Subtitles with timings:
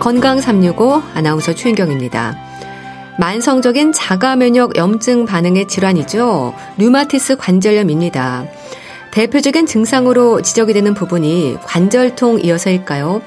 [0.00, 2.34] 건강 365 아나운서 최인경입니다.
[3.18, 6.54] 만성적인 자가 면역 염증 반응의 질환이죠.
[6.78, 8.46] 류마티스 관절염입니다.
[9.10, 13.20] 대표적인 증상으로 지적이 되는 부분이 관절통이어서일까요?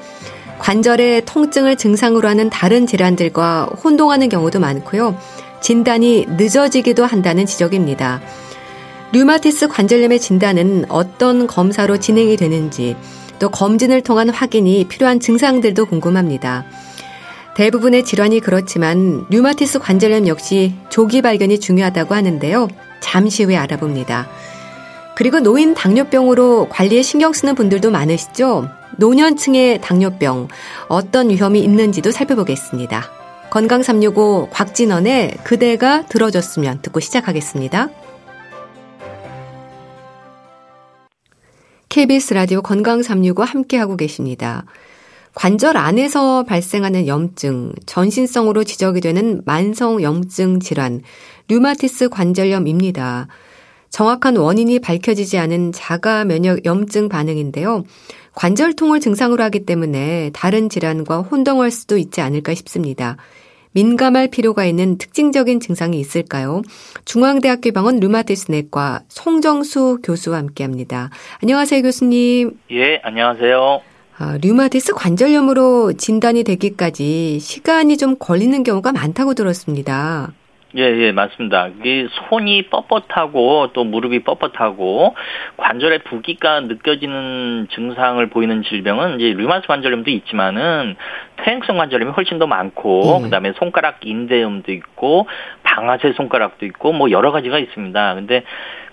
[0.58, 5.16] 관절의 통증을 증상으로 하는 다른 질환들과 혼동하는 경우도 많고요.
[5.60, 8.20] 진단이 늦어지기도 한다는 지적입니다.
[9.12, 12.96] 류마티스 관절염의 진단은 어떤 검사로 진행이 되는지
[13.44, 16.64] 또 검진을 통한 확인이 필요한 증상들도 궁금합니다.
[17.54, 22.68] 대부분의 질환이 그렇지만 류마티스 관절염 역시 조기 발견이 중요하다고 하는데요.
[23.00, 24.28] 잠시 후에 알아봅니다.
[25.14, 28.66] 그리고 노인 당뇨병으로 관리에 신경 쓰는 분들도 많으시죠?
[28.96, 30.48] 노년층의 당뇨병,
[30.88, 33.04] 어떤 위험이 있는지도 살펴보겠습니다.
[33.50, 37.90] 건강 365 곽진원의 그대가 들어줬으면 듣고 시작하겠습니다.
[41.94, 44.64] KBS 라디오 건강 365 함께하고 계십니다.
[45.36, 51.02] 관절 안에서 발생하는 염증, 전신성으로 지적이 되는 만성 염증 질환,
[51.46, 53.28] 류마티스 관절염입니다.
[53.90, 57.84] 정확한 원인이 밝혀지지 않은 자가 면역 염증 반응인데요.
[58.34, 63.18] 관절통을 증상으로 하기 때문에 다른 질환과 혼동할 수도 있지 않을까 싶습니다.
[63.74, 66.62] 민감할 필요가 있는 특징적인 증상이 있을까요?
[67.04, 71.10] 중앙대학교 병원 류마티스 내과 송정수 교수와 함께합니다.
[71.42, 72.58] 안녕하세요, 교수님.
[72.70, 73.80] 예, 안녕하세요.
[74.16, 80.32] 아, 류마티스 관절염으로 진단이 되기까지 시간이 좀 걸리는 경우가 많다고 들었습니다.
[80.76, 81.68] 예, 예, 맞습니다.
[81.68, 85.14] 이게 손이 뻣뻣하고 또 무릎이 뻣뻣하고
[85.56, 90.96] 관절의 부기가 느껴지는 증상을 보이는 질병은 이제 류마스 관절염도 있지만은
[91.36, 93.22] 퇴행성 관절염이 훨씬 더 많고 음.
[93.22, 95.28] 그다음에 손가락 인대염도 있고
[95.62, 98.14] 방아쇠 손가락도 있고 뭐 여러 가지가 있습니다.
[98.16, 98.42] 근데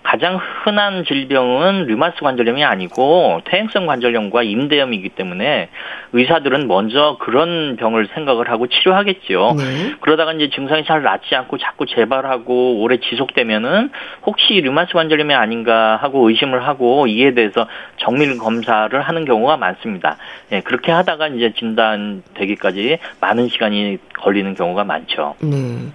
[0.03, 5.69] 가장 흔한 질병은 류마스 관절염이 아니고 퇴행성 관절염과 임대염이기 때문에
[6.13, 9.55] 의사들은 먼저 그런 병을 생각을 하고 치료하겠죠.
[9.57, 9.95] 네.
[10.01, 13.91] 그러다가 이제 증상이 잘 낫지 않고 자꾸 재발하고 오래 지속되면은
[14.25, 17.67] 혹시 류마스 관절염이 아닌가 하고 의심을 하고 이에 대해서
[17.97, 20.17] 정밀 검사를 하는 경우가 많습니다.
[20.51, 25.35] 예, 그렇게 하다가 이제 진단되기까지 많은 시간이 걸리는 경우가 많죠.
[25.41, 25.91] 네.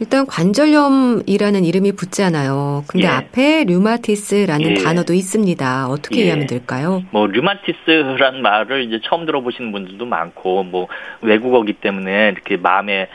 [0.00, 2.84] 일단 관절염이라는 이름이 붙잖아요.
[2.88, 3.10] 근데 예.
[3.10, 4.74] 앞에 류마티스라는 예.
[4.82, 5.88] 단어도 있습니다.
[5.88, 6.24] 어떻게 예.
[6.24, 7.02] 이해하면 될까요?
[7.10, 10.88] 뭐 류마티스란 말을 이제 처음 들어보시는 분들도 많고 뭐
[11.22, 13.08] 외국어기 때문에 이렇게 마음에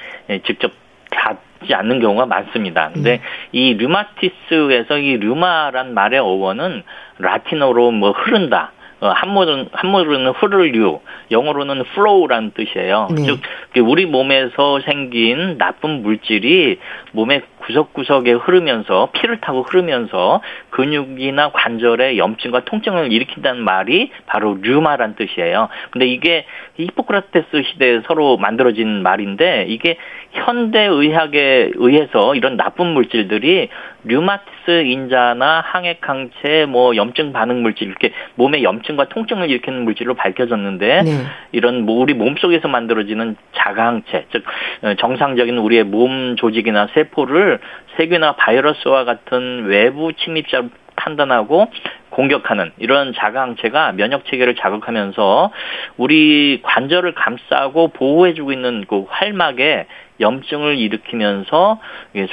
[0.46, 0.72] 직접
[1.12, 2.92] 닿지 않는 경우가 많습니다.
[2.94, 3.20] 근데 음.
[3.52, 6.84] 이 류마티스에서 이 류마란 말의 어원은
[7.18, 8.72] 라틴어로 뭐 흐른다.
[9.02, 11.00] 어, 한문은 한문으로는 흐를류,
[11.32, 13.08] 영어로는 flow라는 뜻이에요.
[13.16, 13.24] 네.
[13.26, 13.40] 즉
[13.86, 16.80] 우리 몸에서 생긴 나쁜 물질이
[17.14, 25.70] 몸의 구석구석에 흐르면서 피를 타고 흐르면서 근육이나 관절에 염증과 통증을 일으킨다는 말이 바로 류마란 뜻이에요.
[25.92, 26.46] 근데 이게
[26.76, 29.98] 히포크라테스 시대에 서로 만들어진 말인데 이게
[30.32, 33.70] 현대 의학에 의해서 이런 나쁜 물질들이
[34.04, 41.02] 류마티스 인자나 항액 항체 뭐 염증 반응 물질 이렇게 몸에 염증과 통증을 일으키는 물질로 밝혀졌는데
[41.04, 41.12] 네.
[41.52, 44.44] 이런 뭐 우리 몸속에서 만들어지는 자가항체 즉
[44.84, 47.60] 어, 정상적인 우리의 몸 조직이나 세포를
[47.98, 50.64] 세균이나 바이러스와 같은 외부 침입자
[50.96, 51.72] 판단하고
[52.10, 55.52] 공격하는 이런 자가항체가 면역 체계를 자극하면서
[55.98, 59.88] 우리 관절을 감싸고 보호해주고 있는 그 활막에
[60.20, 61.80] 염증을 일으키면서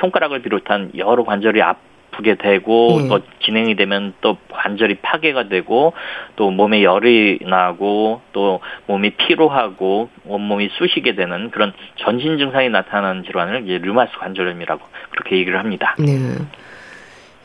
[0.00, 3.08] 손가락을 비롯한 여러 관절이 아프게 되고 음.
[3.08, 5.92] 또 진행이 되면 또 관절이 파괴가 되고
[6.36, 13.64] 또 몸에 열이 나고 또 몸이 피로하고 온몸이 쑤시게 되는 그런 전신 증상이 나타나는 질환을
[13.64, 15.94] 이제 류마스 관절염이라고 그렇게 얘기를 합니다.
[15.98, 16.14] 네.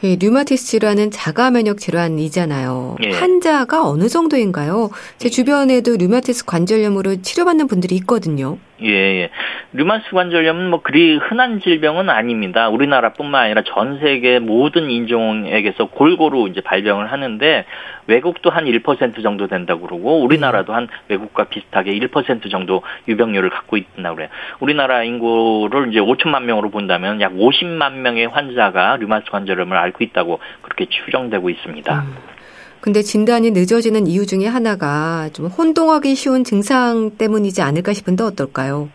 [0.03, 2.95] 예, 류마티스 질환은 자가 면역 질환이잖아요.
[3.03, 3.11] 예.
[3.11, 4.89] 환자가 어느 정도인가요?
[5.17, 8.57] 제 주변에도 류마티스 관절염으로 치료받는 분들이 있거든요.
[8.83, 9.29] 예, 예.
[9.73, 12.69] 류마스 관절염은 뭐 그리 흔한 질병은 아닙니다.
[12.69, 17.65] 우리나라뿐만 아니라 전 세계 모든 인종에게서 골고루 이제 발병을 하는데
[18.07, 24.15] 외국도 한 1% 정도 된다고 그러고 우리나라도 한 외국과 비슷하게 1% 정도 유병률을 갖고 있다고
[24.15, 24.29] 그래요.
[24.59, 30.85] 우리나라 인구를 이제 5천만 명으로 본다면 약 50만 명의 환자가 류마스 관절염을 앓고 있다고 그렇게
[30.85, 31.99] 추정되고 있습니다.
[31.99, 32.30] 음.
[32.81, 38.89] 근데 진단이 늦어지는 이유 중에 하나가 좀 혼동하기 쉬운 증상 때문이지 않을까 싶은데 어떨까요?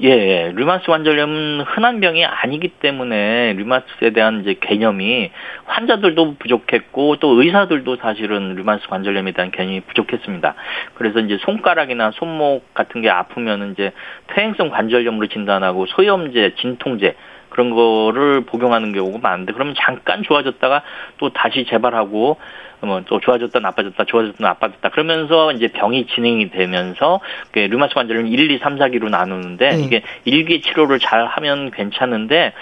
[0.00, 0.52] 예, 예.
[0.54, 5.30] 류마스 관절염은 흔한 병이 아니기 때문에 류마스에 대한 이제 개념이
[5.64, 10.54] 환자들도 부족했고 또 의사들도 사실은 류마스 관절염에 대한 개념이 부족했습니다.
[10.94, 13.90] 그래서 이제 손가락이나 손목 같은 게 아프면 이제
[14.34, 17.16] 퇴행성 관절염으로 진단하고 소염제, 진통제
[17.58, 20.82] 그런 거를 복용하는 경우가 많은데 그러면 잠깐 좋아졌다가
[21.18, 22.36] 또 다시 재발하고
[22.80, 27.18] 뭐또 좋아졌다 나빠졌다 좋아졌다 나빠졌다 그러면서 이제 병이 진행이 되면서
[27.50, 29.80] 그 류마스 관절은 1, 2, 3, 4기로 나누는데 음.
[29.80, 32.52] 이게 1기 치료를 잘 하면 괜찮은데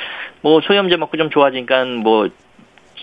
[0.40, 2.30] 뭐 소염제 먹고 좀 좋아지니까 뭐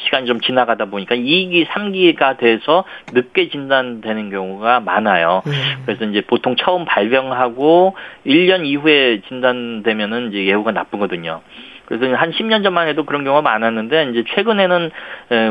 [0.06, 5.44] 시간이 좀 지나가다 보니까 2기, 3기가 돼서 늦게 진단되는 경우가 많아요.
[5.46, 5.52] 음.
[5.86, 7.96] 그래서 이제 보통 처음 발병하고
[8.26, 11.42] 1년 이후에 진단되면은 이제 예후가 나쁘거든요.
[11.86, 14.92] 그래서 한 10년 전만 해도 그런 경우가 많았는데 이제 최근에는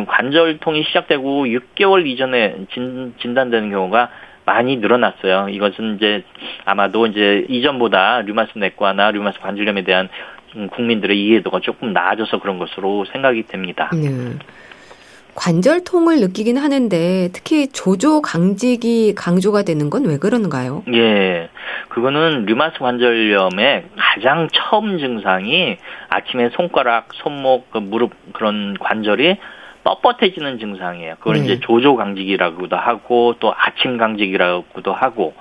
[0.06, 4.08] 관절통이 시작되고 6개월 이전에 진, 진단되는 경우가
[4.44, 5.49] 많이 늘어났어요.
[5.50, 6.25] 이것은 이제
[6.64, 10.08] 아마도 이제 이전보다 류마스 내과나 류마스 관절염에 대한
[10.70, 13.90] 국민들의 이해도가 조금 나아져서 그런 것으로 생각이 됩니다.
[13.93, 14.08] 네.
[15.34, 20.82] 관절통을 느끼긴 하는데 특히 조조 강직이 강조가 되는 건 왜 그런가요?
[20.93, 21.49] 예.
[21.88, 25.76] 그거는 류마스 관절염의 가장 처음 증상이
[26.08, 29.37] 아침에 손가락, 손목, 그 무릎 그런 관절이
[29.84, 31.14] 뻣뻣해지는 증상이에요.
[31.19, 31.44] 그걸 네.
[31.44, 35.34] 이제 조조 강직이라고도 하고 또 아침 강직이라고도 하고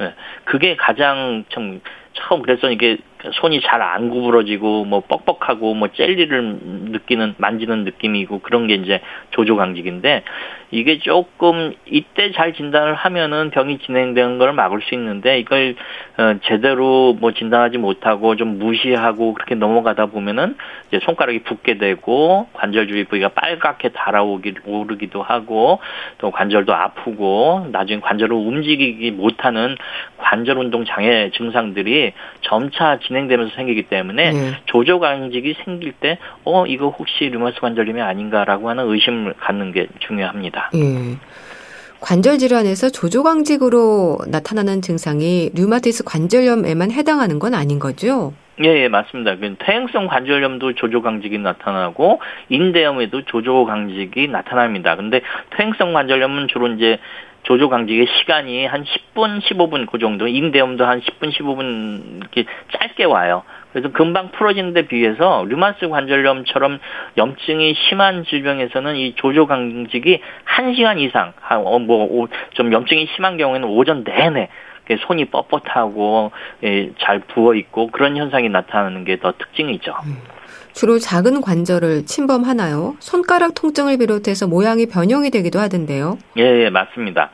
[0.00, 0.14] 예.
[0.44, 1.80] 그게 가장 참
[2.14, 2.98] 처음 그래서 이게
[3.32, 6.58] 손이 잘 안 구부러지고 뭐 뻑뻑하고 뭐 젤리를
[6.90, 9.00] 느끼는 만지는 느낌이고 그런 게 이제
[9.30, 10.24] 조조강직인데
[10.70, 15.76] 이게 조금 이때 잘 진단을 하면은 병이 진행되는 걸 막을 수 있는데 이걸
[16.18, 20.56] 어 제대로 뭐 진단하지 못하고 좀 무시하고 그렇게 넘어가다 보면은
[20.88, 25.80] 이제 손가락이 붓게 되고 관절 주위 부위가 빨갛게 달아오기 오르기도 하고
[26.18, 29.76] 또 관절도 아프고 나중에 관절을 움직이기 못하는
[30.18, 32.12] 관절 운동 장애 증상들이
[32.42, 34.52] 점차 진행되면서 생기기 때문에 네.
[34.66, 40.70] 조조강직이 생길 때 어 이거 혹시 류마스 관절염이 아닌가라고 하는 의심을 갖는 게 중요합니다.
[40.74, 41.16] 예.
[42.00, 48.32] 관절 질환에서 조조강직으로 나타나는 증상이 류마티스 관절염에만 해당하는 건 아닌 거죠?
[48.62, 49.36] 예, 예, 맞습니다.
[49.36, 54.96] 그 퇴행성 관절염도 조조강직이 나타나고 인대염에도 조조강직이 나타납니다.
[54.96, 55.20] 근데
[55.56, 56.98] 퇴행성 관절염은 주로 이제
[57.48, 63.42] 조조 강직의 시간이 한 10분, 15분 그 정도, 인대염도 한 10분, 15분 이렇게 짧게 와요.
[63.72, 66.78] 그래서 금방 풀어지는 데 비해서 류마스 관절염처럼
[67.16, 74.04] 염증이 심한 질병에서는 이 조조 강직이 1시간 이상, 어, 뭐, 좀 염증이 심한 경우에는 오전
[74.04, 74.50] 내내
[75.06, 76.30] 손이 뻣뻣하고
[76.64, 79.94] 예, 잘 부어 있고 그런 현상이 나타나는 게 더 특징이죠.
[80.04, 80.37] 음.
[80.78, 82.94] 주로 작은 관절을 침범하나요?
[83.00, 86.18] 손가락 통증을 비롯해서 모양이 변형이 되기도 하던데요.
[86.36, 87.30] 예, 예 맞습니다.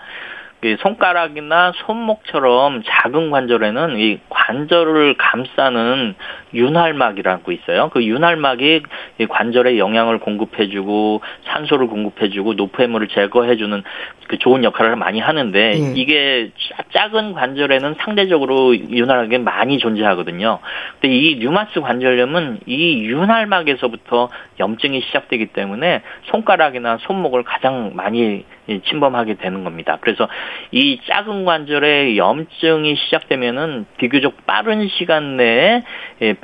[0.62, 6.14] 그 손가락이나 손목처럼 작은 관절에는 이 관절을 감싸는
[6.54, 7.90] 윤활막이라고 있어요.
[7.90, 8.82] 그 윤활막이
[9.28, 13.82] 관절에 영양을 공급해주고 산소를 공급해주고 노폐물을 제거해주는
[14.28, 15.92] 그 좋은 역할을 많이 하는데 네.
[15.94, 16.50] 이게
[16.94, 20.60] 작은 관절에는 상대적으로 윤활막이 많이 존재하거든요.
[21.00, 24.30] 근데 이 류마스 관절염은 이 윤활막에서부터
[24.60, 28.44] 염증이 시작되기 때문에 손가락이나 손목을 가장 많이
[28.88, 29.98] 침범하게 되는 겁니다.
[30.00, 30.26] 그래서
[30.70, 35.82] 이 작은 관절에 염증이 시작되면은 비교적 빠른 시간 내에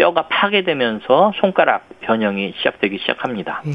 [0.01, 3.61] 뼈가 파괴되면서 손가락 변형이 시작되기 시작합니다.
[3.67, 3.75] 음.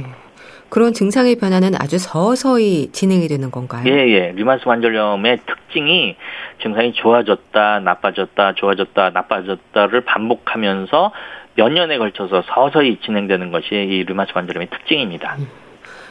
[0.69, 3.83] 그런 증상의 변화는 아주 서서히 진행이 되는 건가요?
[3.85, 4.33] 예, 예.
[4.35, 6.15] 류마스 관절염의 특징이
[6.63, 11.11] 증상이 좋아졌다, 나빠졌다, 좋아졌다, 나빠졌다를 반복하면서
[11.53, 15.35] 몇 년에 걸쳐서 서서히 진행되는 것이 이 류마스 관절염의 특징입니다.
[15.37, 15.47] 음.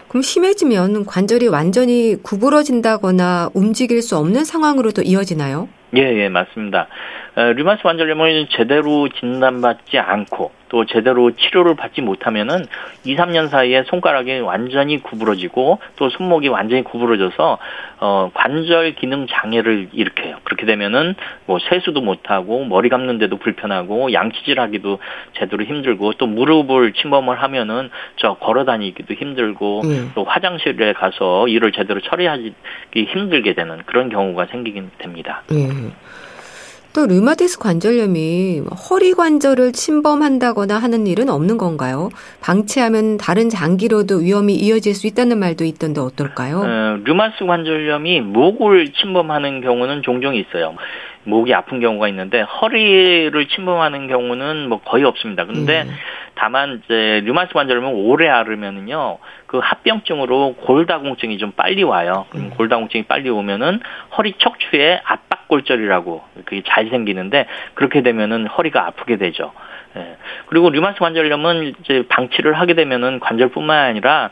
[0.06, 5.68] 그럼 심해지면 관절이 완전히 구부러진다거나 움직일 수 없는 상황으로도 이어지나요?
[5.96, 6.88] 예, 예, 맞습니다.
[7.36, 12.66] 류마스 관절염을 제대로 진단받지 않고 또 제대로 치료를 받지 못하면은
[13.04, 17.58] 2, 3년 사이에 손가락이 완전히 구부러지고 또 손목이 완전히 구부러져서
[18.00, 20.38] 어 관절 기능 장애를 일으켜요.
[20.42, 21.14] 그렇게 되면은
[21.46, 24.98] 뭐 세수도 못 하고 머리 감는데도 불편하고 양치질하기도
[25.38, 30.10] 제대로 힘들고 또 무릎을 침범을 하면은 저 걸어 다니기도 힘들고 음.
[30.16, 32.52] 또 화장실에 가서 일을 제대로 처리하기
[32.96, 35.44] 힘들게 되는 그런 경우가 생기긴 됩니다.
[35.52, 35.92] 음.
[36.94, 42.08] 또 류마티스 관절염이 허리 관절을 침범한다거나 하는 일은 없는 건가요?
[42.40, 46.60] 방치하면 다른 장기로도 위험이 이어질 수 있다는 말도 있던데 어떨까요?
[46.60, 50.76] 어, 류마티스 관절염이 목을 침범하는 경우는 종종 있어요.
[51.24, 55.44] 목이 아픈 경우가 있는데 허리를 침범하는 경우는 뭐 거의 없습니다.
[55.44, 55.94] 근데 음.
[56.34, 62.26] 다만 이제 류마티스 관절염은 오래 앓으면은요 그 합병증으로 골다공증이 좀 빨리 와요.
[62.34, 62.50] 음.
[62.56, 63.80] 골다공증이 빨리 오면은
[64.16, 69.52] 허리 척추에 압박골절이라고 그게 잘 생기는데 그렇게 되면은 허리가 아프게 되죠.
[69.96, 70.16] 예.
[70.46, 74.30] 그리고 류마티스 관절염은 이제 방치를 하게 되면은 관절뿐만 아니라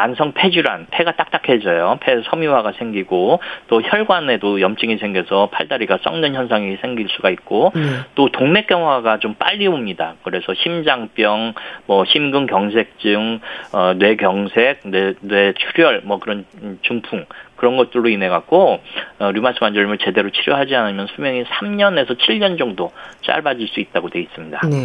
[0.00, 1.98] 만성 폐질환, 폐가 딱딱해져요.
[2.00, 8.02] 폐 섬유화가 생기고 또 혈관에도 염증이 생겨서 팔다리가 썩는 현상이 생길 수가 있고 음.
[8.14, 10.14] 또 동맥경화가 좀 빨리 옵니다.
[10.22, 11.52] 그래서 심장병,
[11.84, 13.40] 뭐 심근경색증,
[13.74, 16.46] 어, 뇌경색, 뇌, 뇌출혈 뭐 그런
[16.80, 17.26] 중풍
[17.56, 18.80] 그런 것들로 인해 갖고
[19.18, 22.90] 어, 류마스 관절염을 제대로 치료하지 않으면 수명이 3년에서 7년 정도
[23.20, 24.60] 짧아질 수 있다고 되어 있습니다.
[24.66, 24.76] 네.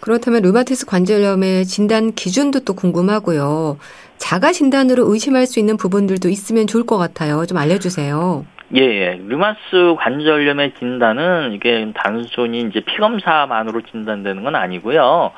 [0.00, 3.78] 그렇다면 류마티스 관절염의 진단 기준도 또 궁금하고요.
[4.16, 7.46] 자가 진단으로 의심할 수 있는 부분들도 있으면 좋을 것 같아요.
[7.46, 8.44] 좀 알려주세요.
[8.76, 9.20] 예, 예.
[9.26, 9.58] 류마스
[9.98, 15.32] 관절염의 진단은 이게 단순히 이제 피 검사만으로 진단되는 건 아니고요.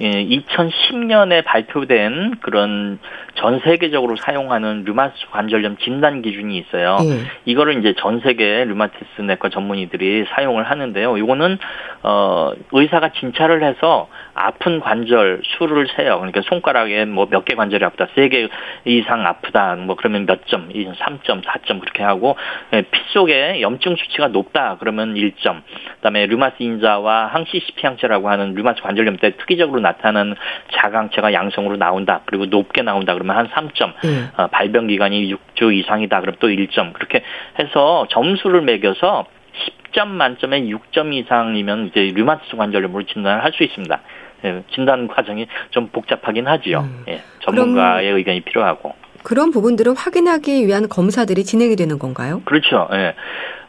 [0.00, 2.98] 예, 2010년에 발표된 그런
[3.34, 6.98] 전 세계적으로 사용하는 류마스 관절염 진단 기준이 있어요.
[7.04, 7.20] 예.
[7.44, 11.16] 이거를 이제 전 세계 류마티스 내과 전문의들이 사용을 하는데요.
[11.18, 11.58] 이거는
[12.02, 16.16] 어 의사가 진찰을 해서 아픈 관절 수를 세요.
[16.16, 18.48] 그러니까 손가락에 뭐 몇 개 관절이 아프다, 세 개
[18.84, 22.36] 이상 아프다, 뭐 그러면 몇 점, 3점, 4점 그렇게 하고
[22.72, 25.62] 예, 피 속에 염증 수치가 높다 그러면 1점.
[25.96, 30.34] 그다음에 류마스 인자와 항CCP 항체라고 하는 류마스 관절염 때 특이적으로 나타나는
[30.72, 32.20] 자강체가 양성으로 나온다.
[32.26, 33.92] 그리고 높게 나온다 그러면 한 3점.
[34.04, 34.28] 음.
[34.36, 36.92] 어, 발병 기간이 6주 이상이다 그러면 또 1점.
[36.94, 37.22] 그렇게
[37.58, 39.26] 해서 점수를 매겨서
[39.92, 44.00] 10점 만점에 6점 이상이면 이제 류마티스 관절염으로 진단을 할 수 있습니다.
[44.44, 46.80] 예, 진단 과정이 좀 복잡하긴 하지요.
[46.80, 47.04] 음.
[47.08, 48.94] 예, 전문가의 의견이 필요하고.
[49.22, 52.42] 그런 부분들은 확인하기 위한 검사들이 진행이 되는 건가요?
[52.44, 52.88] 그렇죠.
[52.92, 53.14] 예.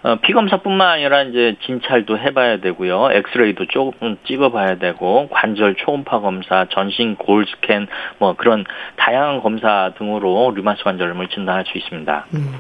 [0.04, 3.10] 어, 피검사뿐만 아니라 이제 진찰도 해봐야 되고요.
[3.12, 7.88] 엑스레이도 조금 찍어봐야 되고 관절 초음파 검사, 전신 골 스캔
[8.20, 8.66] 뭐 그런
[8.98, 12.26] 다양한 검사 등으로 류마스 관절염을 진단할 수 있습니다.
[12.34, 12.54] 음.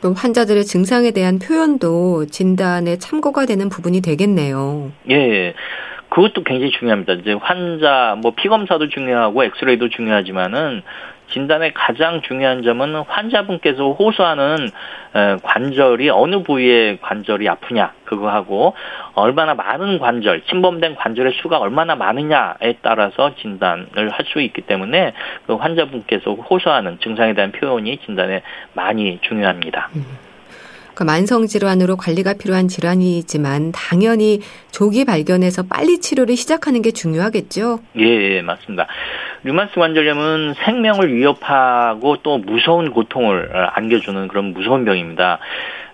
[0.00, 4.90] 또 환자들의 증상에 대한 표현도 진단에 참고가 되는 부분이 되겠네요.
[5.10, 5.54] 예.
[6.08, 7.12] 그것도 굉장히 중요합니다.
[7.14, 10.82] 이제 환자 뭐 피검사도 중요하고 엑스레이도 중요하지만은
[11.30, 14.70] 진단의 가장 중요한 점은 환자분께서 호소하는
[15.42, 18.74] 관절이 어느 부위의 관절이 아프냐 그거하고
[19.14, 25.12] 얼마나 많은 관절 침범된 관절의 수가 얼마나 많으냐에 따라서 진단을 할 수 있기 때문에
[25.46, 28.42] 그 환자분께서 호소하는 증상에 대한 표현이 진단에
[28.74, 29.90] 많이 중요합니다.
[29.96, 30.29] 음.
[31.00, 34.40] 그러니까 만성 질환으로 관리가 필요한 질환이지만 당연히
[34.70, 37.80] 조기 발견해서 빨리 치료를 시작하는 게 중요하겠죠.
[37.98, 38.86] 예, 예 맞습니다.
[39.42, 45.38] 류마스 관절염은 생명을 위협하고 또 무서운 고통을 안겨주는 그런 무서운 병입니다.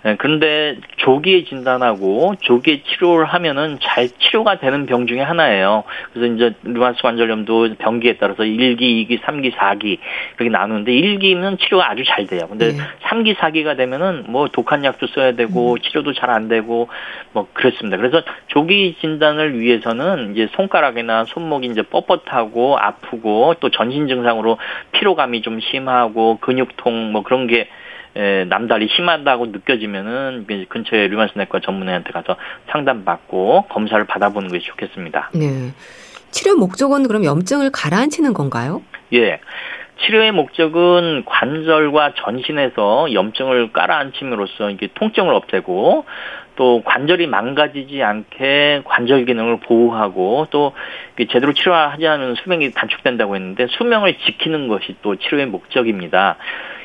[0.06, 5.82] 예, 그런데 조기에 진단하고 조기에 치료를 하면은 잘 치료가 되는 병 중에 하나예요.
[6.12, 9.98] 그래서 이제 류마스 관절염도 병기에 따라서 1기, 2기, 3기, 4기
[10.36, 12.46] 이렇게 나누는데 1기는 치료가 아주 잘 돼요.
[12.48, 12.78] 근데 네.
[13.02, 15.78] 3기, 4기가 되면은 뭐 독한 약도 써야 되고 음.
[15.78, 16.88] 치료도 잘 안 되고
[17.32, 17.96] 뭐 그렇습니다.
[17.96, 24.58] 그래서 조기 진단을 위해서는 이제 손가락이나 손목이 이제 뻣뻣하고 아프고 또 전신 증상으로
[24.90, 27.68] 피로감이 좀 심하고 근육통 뭐 그런 게
[28.48, 32.36] 남달리 심하다고 느껴지면은 근처에 류마스 내과 전문의한테 가서
[32.70, 35.30] 상담받고 검사를 받아보는 것이 좋겠습니다.
[35.34, 35.72] 네.
[36.30, 38.82] 치료 목적은 그럼 염증을 가라앉히는 건가요?
[39.14, 39.40] 예.
[39.98, 46.04] 치료의 목적은 관절과 전신에서 염증을 깔아앉힘으로써 이게 통증을 없애고
[46.56, 50.72] 또 관절이 망가지지 않게 관절 기능을 보호하고 또
[51.30, 56.36] 제대로 치료하지 않으면 수명이 단축된다고 했는데 수명을 지키는 것이 또 치료의 목적입니다.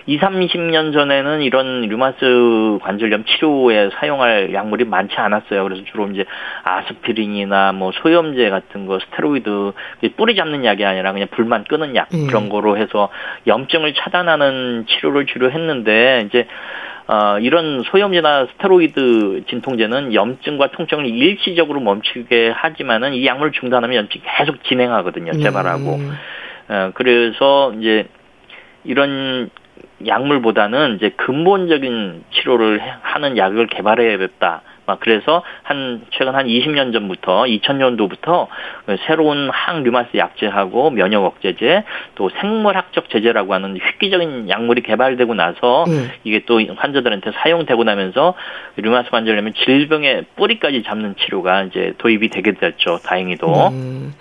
[0.08, 5.64] 2, 30년 전에는 이런 류마스 관절염 치료에 사용할 약물이 많지 않았어요.
[5.64, 6.26] 그래서 주로 이제
[6.64, 9.74] 아스피린이나 뭐 소염제 같은 거, 스테로이드
[10.18, 12.28] 뿌리 잡는 약이 아니라 그냥 불만 끄는 약 음.
[12.28, 13.10] 그런 거로 해서
[13.48, 16.48] 염증을 차단하는 치료를 주로 했는데 이제
[17.08, 24.64] 어, 이런 소염제나 스테로이드 진통제는 염증과 통증을 일시적으로 멈추게 하지만은 이 약물 중단하면 염증이 계속
[24.64, 25.34] 진행하거든요.
[25.42, 25.96] 재발하고.
[25.96, 26.12] 음.
[26.70, 28.08] 어, 그래서 이제
[28.84, 29.50] 이런
[30.08, 34.62] 약물보다는 이제 근본적인 치료를 하는 약을 개발해야겠다.
[34.86, 38.48] 막 그래서 한 최근 한 20년 전부터 2000년도부터
[39.06, 41.84] 새로운 항류마스 약제하고 면역 억제제
[42.16, 46.10] 또 생물학적 제제라고 하는 획기적인 약물이 개발되고 나서 음.
[46.24, 48.34] 이게 또 환자들한테 사용되고 나면서
[48.78, 53.00] 류마스 관절염의 질병의 뿌리까지 잡는 치료가 이제 도입이 되게 됐죠.
[53.04, 53.70] 다행히도.
[53.70, 54.14] 음.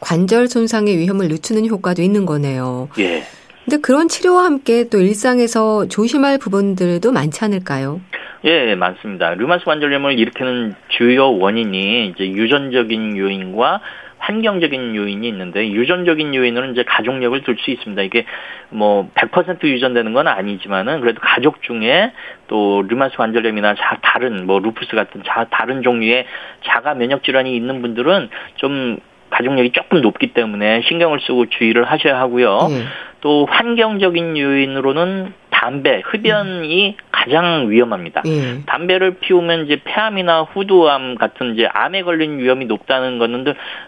[0.00, 2.88] 관절 손상의 위험을 늦추는 효과도 있는 거네요.
[2.98, 3.24] 예.
[3.68, 8.00] 근데 그런 치료와 함께 또 일상에서 조심할 부분들도 많지 않을까요?
[8.44, 9.34] 예, 많습니다.
[9.34, 13.80] 류마스 관절염을 일으키는 주요 원인이 이제 유전적인 요인과
[14.20, 18.00] 환경적인 요인이 있는데 유전적인 요인은 이제 가족력을 둘 수 있습니다.
[18.00, 18.24] 이게
[18.70, 22.12] 뭐 100% 유전되는 건 아니지만은 그래도 가족 중에
[22.46, 26.24] 또 류마스 관절염이나 자, 다른 뭐 루푸스 같은 자, 다른 종류의
[26.64, 28.96] 자가 면역 질환이 있는 분들은 좀
[29.30, 32.68] 가족력이 조금 높기 때문에 신경을 쓰고 주의를 하셔야 하고요.
[32.70, 32.84] 네.
[33.20, 37.04] 또 환경적인 요인으로는 담배, 흡연이 음.
[37.10, 38.22] 가장 위험합니다.
[38.26, 38.64] 예.
[38.66, 43.44] 담배를 피우면 이제 폐암이나 후두암 같은 이제 암에 걸린 위험이 높다는 것은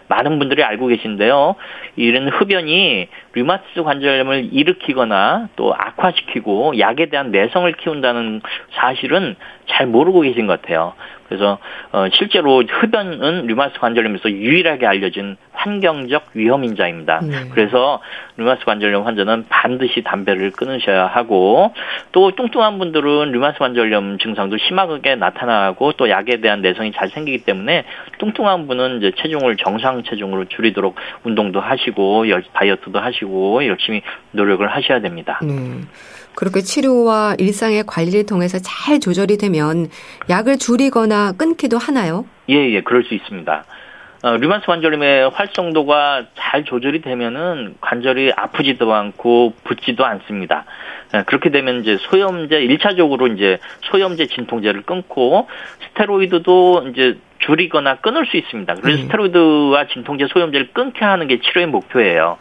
[0.09, 1.55] 많은 분들이 알고 계신데요.
[1.95, 8.41] 이런 흡연이 류마티스 관절염을 일으키거나 또 악화시키고 약에 대한 내성을 키운다는
[8.73, 10.93] 사실은 잘 모르고 계신 것 같아요.
[11.31, 11.59] 그래서
[11.93, 17.21] 어, 실제로 흡연은 류마티스 관절염에서 유일하게 알려진 환경적 위험 인자입니다.
[17.21, 17.45] 네.
[17.53, 18.01] 그래서
[18.35, 21.73] 류마티스 관절염 환자는 반드시 담배를 끊으셔야 하고
[22.11, 27.85] 또 뚱뚱한 분들은 류마티스 관절염 증상도 심하게 나타나고 또 약에 대한 내성이 잘 생기기 때문에
[28.17, 35.39] 뚱뚱한 분은 이제 체중을 정상 체중으로 줄이도록 운동도 하시고 다이어트도 하시고 열심히 노력을 하셔야 됩니다.
[35.43, 35.87] 음.
[36.35, 39.87] 그렇게 치료와 일상의 관리를 통해서 잘 조절이 되면
[40.29, 42.25] 약을 줄이거나 끊기도 하나요?
[42.49, 43.65] 예, 예, 그럴 수 있습니다.
[44.23, 50.65] 어, 류마스 관절염의 활성도가 잘 조절이 되면은 관절이 아프지도 않고 붓지도 않습니다.
[51.15, 53.57] 예, 그렇게 되면 이제 소염제 1차적으로 이제
[53.89, 55.47] 소염제 진통제를 끊고
[55.87, 58.75] 스테로이드도 이제 줄이거나 끊을 수 있습니다.
[58.75, 59.03] 그래서 음.
[59.05, 62.37] 스테로이드와 진통제 소염제를 끊게 하는 게 치료의 목표예요.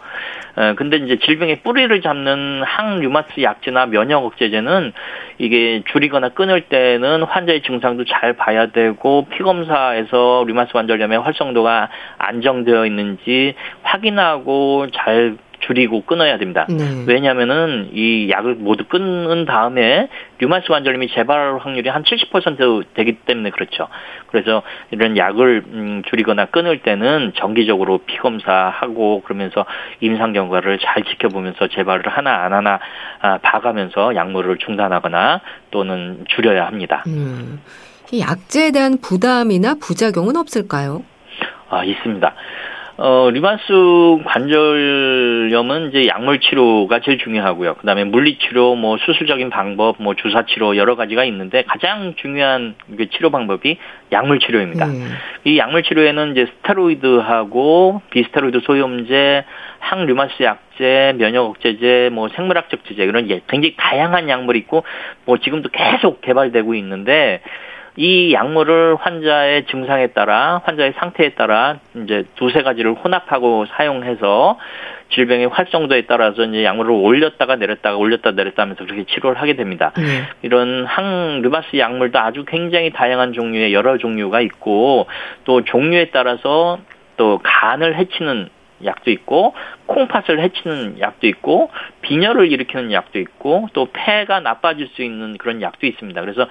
[0.57, 4.93] 어, 근데 이제 질병의 뿌리를 잡는 항류마스 약제나 면역 억제제는
[5.39, 11.89] 이게 줄이거나 끊을 때는 환자의 증상도 잘 봐야 되고 피 검사에서 류마스 관절염의 활성도가
[12.19, 15.37] 안정되어 있는지 확인하고 잘
[15.71, 16.67] 줄이고 끊어야 됩니다.
[16.69, 17.05] 네.
[17.07, 20.09] 왜냐하면은 이 약을 모두 끊은 다음에
[20.39, 23.87] 류마티스 관절염이 재발 확률이 한 70% 되기 때문에 그렇죠.
[24.27, 29.65] 그래서 이런 약을 음, 줄이거나 끊을 때는 정기적으로 피 검사하고 그러면서
[30.01, 32.81] 임상 경과를 잘 지켜보면서 재발을 하나 안 하나
[33.21, 37.05] 아, 봐가면서 약물을 중단하거나 또는 줄여야 합니다.
[37.07, 37.61] 음.
[38.11, 41.05] 이 약제에 대한 부담이나 부작용은 없을까요?
[41.69, 42.35] 아 있습니다.
[43.03, 43.65] 어, 류마티스
[44.27, 47.77] 관절염은 이제 약물 치료가 제일 중요하고요.
[47.77, 52.75] 그 다음에 물리 치료, 뭐 수술적인 방법, 뭐 주사 치료 여러 가지가 있는데 가장 중요한
[53.11, 53.79] 치료 방법이
[54.13, 54.85] 약물 치료입니다.
[54.85, 55.15] 음.
[55.45, 59.47] 이 약물 치료에는 이제 스테로이드하고 비스테로이드 소염제,
[59.79, 64.85] 항류마스 약제, 면역 억제제, 뭐 생물학적 제제 이런 굉장히 다양한 약물이 있고
[65.25, 67.41] 뭐 지금도 계속 개발되고 있는데
[68.01, 74.59] 이 약물을 환자의 증상에 따라 환자의 상태에 따라 이제 두세 가지를 혼합하고 사용해서
[75.11, 79.93] 질병의 활성도에 따라서 이제 약물을 올렸다가 내렸다가 올렸다 내렸다 하면서 그렇게 치료를 하게 됩니다.
[79.99, 80.23] 네.
[80.41, 85.07] 이런 항르바스 약물도 아주 굉장히 다양한 종류의 여러 종류가 있고
[85.45, 86.79] 또 종류에 따라서
[87.19, 88.49] 또 간을 해치는
[88.85, 89.55] 약도 있고
[89.87, 91.71] 콩팥을 해치는 약도 있고
[92.03, 96.21] 빈혈을 일으키는 약도 있고 또 폐가 나빠질 수 있는 그런 약도 있습니다.
[96.21, 96.47] 그래서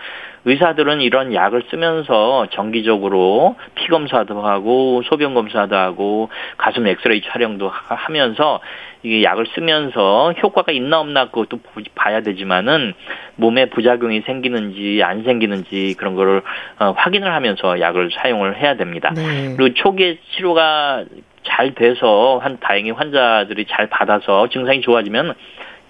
[0.46, 8.60] 의사들은 이런 약을 쓰면서 정기적으로 피 검사도 하고 소변 검사도 하고 가슴 엑스레이 촬영도 하면서
[9.04, 11.60] 이게 약을 쓰면서 효과가 있나 없나 그것도
[11.96, 12.94] 봐야 되지만은
[13.36, 16.42] 몸에 부작용이 생기는지 안 생기는지 그런 거를
[16.80, 19.14] 어, 확인을 하면서 약을 사용을 해야 됩니다.
[19.16, 19.56] 네.
[19.56, 21.06] 그리고 초기에 치료가
[21.44, 25.34] 잘 돼서 한 다행히 환자들이 잘 받아서 증상이 좋아지면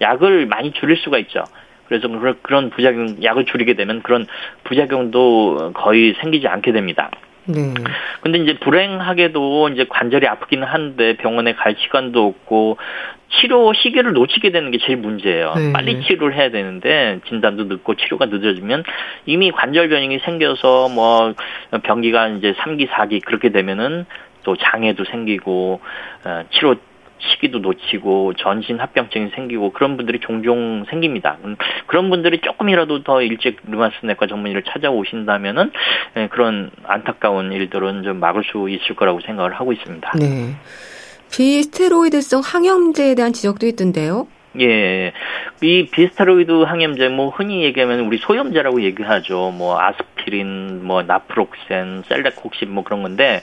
[0.00, 1.44] 약을 많이 줄일 수가 있죠.
[1.86, 2.08] 그래서
[2.42, 4.26] 그런 부작용 약을 줄이게 되면 그런
[4.64, 7.10] 부작용도 거의 생기지 않게 됩니다.
[7.46, 7.74] 네.
[8.20, 12.78] 근데 이제 불행하게도 이제 관절이 아프기는 한데 병원에 갈 시간도 없고
[13.40, 15.54] 치료 시기를 놓치게 되는 게 제일 문제예요.
[15.56, 15.72] 네.
[15.72, 18.84] 빨리 치료를 해야 되는데 진단도 늦고 치료가 늦어지면
[19.26, 21.34] 이미 관절 변형이 생겨서 뭐
[21.82, 24.06] 병기가 이제 3기, 4기 그렇게 되면은
[24.42, 25.80] 또 장애도 생기고
[26.24, 26.76] 어, 치료
[27.20, 31.36] 시기도 놓치고 전신 합병증이 생기고 그런 분들이 종종 생깁니다.
[31.44, 35.70] 음, 그런 분들이 조금이라도 더 일찍 류마스 내과 전문의를 찾아오신다면은
[36.16, 40.12] 예, 그런 안타까운 일들은 좀 막을 수 있을 거라고 생각을 하고 있습니다.
[40.18, 40.54] 네.
[41.30, 44.26] 비스테로이드성 항염제에 대한 지적도 있던데요.
[44.58, 45.12] 예.
[45.62, 49.52] 이 비스테로이드 항염제 뭐 흔히 얘기하면 우리 소염제라고 얘기하죠.
[49.52, 53.42] 뭐 아스피린, 뭐 나프록센, 셀레콕신 뭐 그런 건데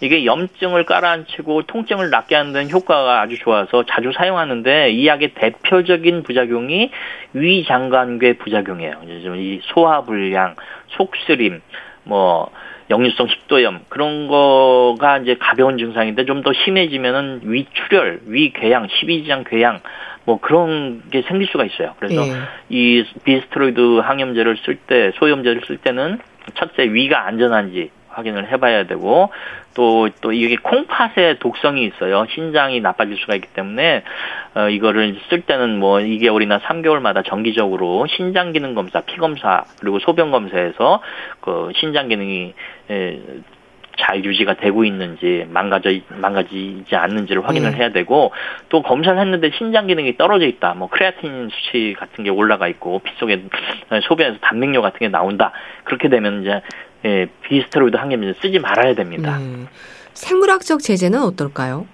[0.00, 6.90] 이게 염증을 깔아앉히고 통증을 낫게 하는 효과가 아주 좋아서 자주 사용하는데 이 약의 대표적인 부작용이
[7.32, 9.02] 위장관계 부작용이에요.
[9.36, 10.56] 이 소화불량,
[10.96, 11.60] 속쓰림,
[12.04, 12.50] 뭐
[12.90, 19.80] 역류성 식도염 그런 거가 이제 가벼운 증상인데 좀 더 심해지면은 위출혈, 위궤양, 십이지장 궤양
[20.26, 21.94] 뭐 그런 게 생길 수가 있어요.
[21.98, 22.32] 그래서 예.
[22.68, 26.18] 이 비스트로이드 항염제를 쓸 때, 소염제를 쓸 때는
[26.54, 29.30] 첫째 위가 안전한지 확인을 해봐야 되고
[29.74, 32.26] 또, 또 이게 콩팥의 독성이 있어요.
[32.30, 34.04] 신장이 나빠질 수가 있기 때문에,
[34.54, 40.30] 어, 이거를 쓸 때는 뭐 2개월이나 3개월마다 정기적으로 신장 기능 검사, 피 검사, 그리고 소변
[40.30, 41.02] 검사에서
[41.40, 42.54] 그 신장 기능이,
[42.90, 43.20] 에,
[43.96, 47.78] 잘 유지가 되고 있는지 망가져 망가지지 않는지를 확인을 네.
[47.78, 48.32] 해야 되고
[48.68, 50.74] 또 검사를 했는데 신장 기능이 떨어져 있다.
[50.74, 53.44] 뭐 크레아틴 수치 같은 게 올라가 있고 피 속에
[54.02, 55.52] 소변에서 단백뇨 같은 게 나온다.
[55.84, 56.60] 그렇게 되면 이제
[57.04, 59.38] 예, 비스테로이드 항염제 쓰지 말아야 됩니다.
[59.38, 59.66] 네.
[60.14, 61.86] 생물학적 제재는 어떨까요?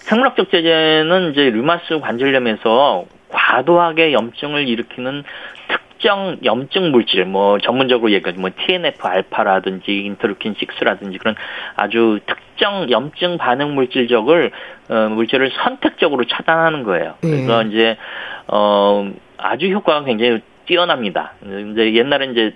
[0.00, 5.24] 생물학적 제재는 이제 류마스 관절염에서 과도하게 염증을 일으키는
[5.68, 11.34] 특정 염증 물질, 뭐 전문적으로 얘기하면 뭐 TNF 알파라든지 인터루킨 6라든지 그런
[11.74, 14.52] 아주 특정 염증 반응 물질적을
[14.90, 17.14] 어, 물질을 선택적으로 차단하는 거예요.
[17.22, 17.30] 네.
[17.30, 17.70] 그래서 네.
[17.70, 17.96] 이제
[18.46, 21.32] 어 아주 효과가 굉장히 뛰어납니다.
[21.42, 22.54] 이제 옛날에 이제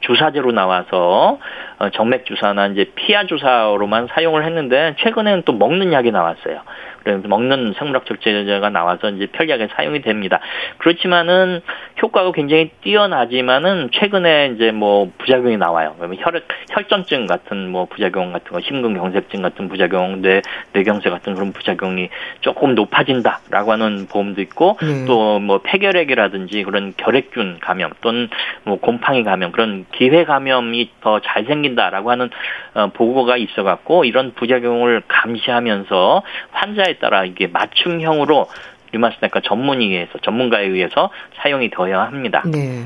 [0.00, 1.38] 주사제로 나와서
[1.78, 6.60] 어, 정맥 주사나 이제 피하 주사로만 사용을 했는데 최근에는 또 먹는 약이 나왔어요.
[7.04, 10.40] 먹는 생물학적 제제가 나와서 이제 편리하게 사용이 됩니다.
[10.78, 11.60] 그렇지만은
[12.00, 15.94] 효과가 굉장히 뛰어나지만은 최근에 이제 뭐 부작용이 나와요.
[15.98, 21.52] 그러면 혈액 혈전증 같은 뭐 부작용 같은 거, 심근경색증 같은 부작용, 뇌 뇌경색 같은 그런
[21.52, 25.04] 부작용이 조금 높아진다라고 하는 보험도 있고 네.
[25.06, 28.28] 또뭐 폐결핵이라든지 그런 결핵균 감염 또는
[28.64, 32.30] 뭐 곰팡이 감염 그런 기회 감염이 더 잘 생긴다라고 하는
[32.74, 38.48] 어, 보고가 있어갖고 이런 부작용을 감시하면서 환자의 따라 이게 맞춤형으로
[38.92, 42.42] 류마티스과 전문의에 의해서 전문가에 의해서 사용이 되어야 합니다.
[42.46, 42.84] 네.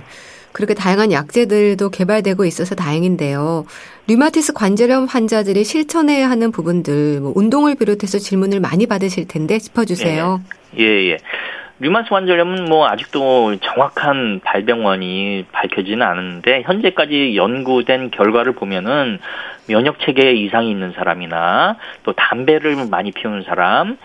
[0.53, 3.67] 그렇게 다양한 약제들도 개발되고 있어서 다행인데요.
[4.09, 10.41] 류마티스 관절염 환자들이 실천해야 하는 부분들, 뭐 운동을 비롯해서 질문을 많이 받으실 텐데 짚어주세요.
[10.79, 11.11] 예, 예.
[11.11, 11.19] 예.
[11.81, 19.21] 류마티스 관절염은 뭐 아직도 정확한 발병원이 밝혀지는 않은데 현재까지 연구된 결과를 보면은
[19.69, 23.99] 면역 체계 이상이 있는 사람이나 또 담배를 많이 피우는 사람,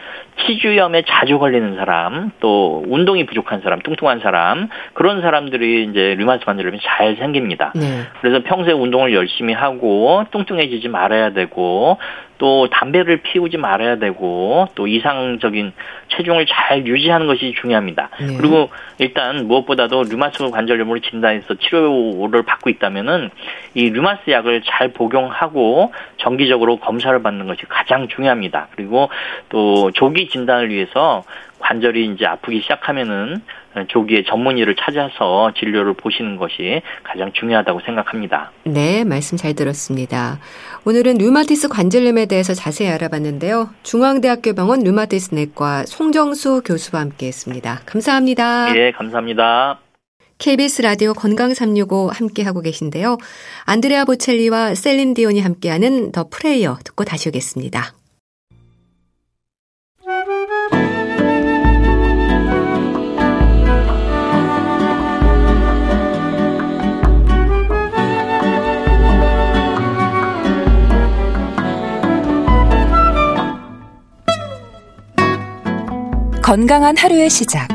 [0.46, 6.80] 치주염에 자주 걸리는 사람, 또 운동이 부족한 사람, 뚱뚱한 사람 그런 사람들이 이제 류마티스 관절염이
[6.84, 7.72] 잘 생깁니다.
[7.76, 8.04] 네.
[8.22, 11.98] 그래서 평소에 운동을 열심히 하고 뚱뚱해지지 말아야 되고
[12.40, 15.72] 또 담배를 피우지 말아야 되고 또 이상적인
[16.10, 18.10] 체중을 잘 유지하는 것이 중요합니다.
[18.20, 18.36] 네.
[18.38, 23.30] 그리고 일단 무엇보다도 류마티스 관절염으로 진단해서 치료를 받고 있다면은
[23.76, 25.53] 이 류마스 약을 잘 복용하고
[26.18, 28.68] 정기적으로 검사를 받는 것이 가장 중요합니다.
[28.76, 29.10] 그리고
[29.50, 31.24] 또 조기 진단을 위해서
[31.60, 33.42] 관절이 이제 아프기 시작하면은
[33.88, 38.52] 조기에 전문의를 찾아서 진료를 보시는 것이 가장 중요하다고 생각합니다.
[38.66, 40.40] 네, 말씀 잘 들었습니다.
[40.86, 43.70] 오늘은 류마티스 관절염에 대해서 자세히 알아봤는데요.
[43.84, 47.80] 중앙대학교 병원 류마티스 내과 송정수 교수와 함께 했습니다.
[47.86, 48.76] 감사합니다.
[48.76, 49.83] 예, 감사합니다.
[50.44, 53.18] KBS 라디오 건강 365 함께하고 계신데요.
[53.64, 57.94] 안드레아 보첼리와 셀린 디온이 함께하는 더 프레이어 듣고 다시 오겠습니다.
[76.42, 77.70] 건강한 하루의 시작.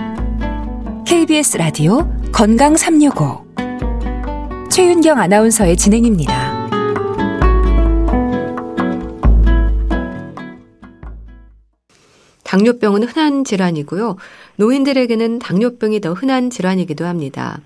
[1.06, 3.44] KBS 라디오 건강 365.
[4.70, 6.68] 최윤경 아나운서의 진행입니다.
[12.44, 14.16] 당뇨병은 흔한 질환이고요.
[14.56, 17.60] 노인들에게는 당뇨병이 더 흔한 질환이기도 합니다.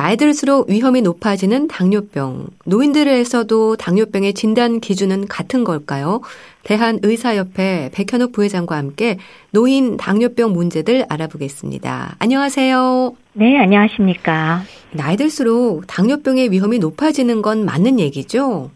[0.00, 2.46] 나이 들수록 위험이 높아지는 당뇨병.
[2.64, 6.22] 노인들에서도 당뇨병의 진단 기준은 같은 걸까요?
[6.62, 9.18] 대한의사협회 백현욱 부회장과 함께
[9.50, 12.16] 노인 당뇨병 문제들 알아보겠습니다.
[12.18, 13.12] 안녕하세요.
[13.34, 14.62] 네, 안녕하십니까.
[14.92, 18.70] 나이 들수록 당뇨병의 위험이 높아지는 건 맞는 얘기죠?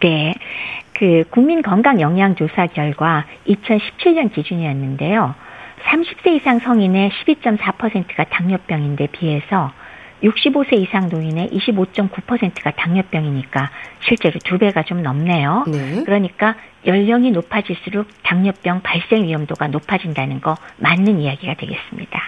[0.00, 0.32] 네.
[0.94, 5.34] 그 국민 건강 영양 조사 결과 2017년 기준이었는데요.
[5.84, 9.70] 30세 이상 성인의 12.4%가 당뇨병인데 비해서
[10.24, 15.64] 65세 이상 노인의 25.9%가 당뇨병이니까 실제로 두 배가 좀 넘네요.
[15.66, 16.02] 네.
[16.04, 16.56] 그러니까
[16.86, 22.20] 연령이 높아질수록 당뇨병 발생 위험도가 높아진다는 거 맞는 이야기가 되겠습니다.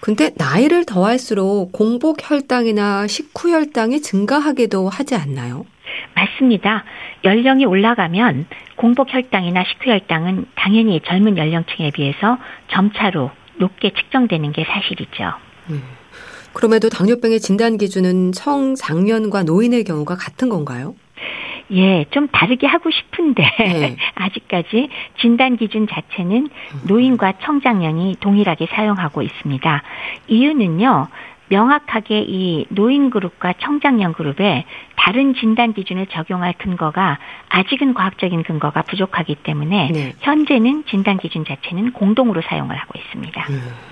[0.00, 5.66] 근데 나이를 더할수록 공복 혈당이나 식후 혈당이 증가하기도 하지 않나요?
[6.14, 6.84] 맞습니다.
[7.24, 15.32] 연령이 올라가면 공복 혈당이나 식후 혈당은 당연히 젊은 연령층에 비해서 점차로 높게 측정되는 게 사실이죠.
[15.68, 15.99] 음.
[16.52, 20.94] 그럼에도 당뇨병의 진단 기준은 청장년과 노인의 경우가 같은 건가요?
[21.72, 23.96] 예, 좀 다르게 하고 싶은데 네.
[24.16, 24.88] 아직까지
[25.20, 26.48] 진단 기준 자체는
[26.88, 29.82] 노인과 청장년이 동일하게 사용하고 있습니다.
[30.28, 31.08] 이유는요.
[31.50, 39.34] 명확하게 이 노인 그룹과 청장년 그룹에 다른 진단 기준을 적용할 근거가 아직은 과학적인 근거가 부족하기
[39.36, 40.12] 때문에 네.
[40.20, 43.46] 현재는 진단 기준 자체는 공동으로 사용을 하고 있습니다.
[43.50, 43.89] 음.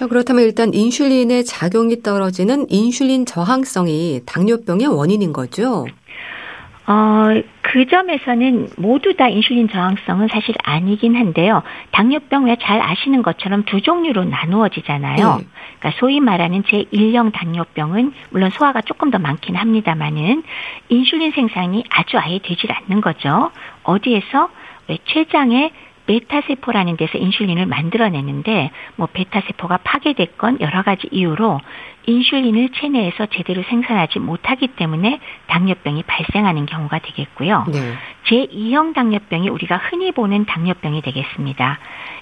[0.00, 5.84] 자, 그렇다면 일단 인슐린의 작용이 떨어지는 인슐린 저항성이 당뇨병의 원인인 거죠?
[6.86, 7.24] 어,
[7.60, 11.62] 그 점에서는 모두 다 인슐린 저항성은 사실 아니긴 한데요.
[11.90, 15.16] 당뇨병 왜 잘 아시는 것처럼 두 종류로 나누어지잖아요.
[15.16, 15.46] 네.
[15.80, 20.42] 그러니까 소위 말하는 제1형 당뇨병은 물론 소화가 조금 더 많긴 합니다만은
[20.88, 23.50] 인슐린 생산이 아주 아예 되질 않는 거죠.
[23.82, 24.48] 어디에서
[24.88, 25.70] 왜 췌장에
[26.06, 31.60] 베타세포라는 데서 인슐린을 만들어내는데 뭐 베타세포가 파괴됐건 여러 가지 이유로
[32.06, 37.66] 인슐린을 체내에서 제대로 생산하지 못하기 때문에 당뇨병이 발생하는 경우가 되겠고요.
[37.72, 37.94] 네.
[38.26, 41.78] 제2형 당뇨병이 우리가 흔히 보는 당뇨병이 되겠습니다.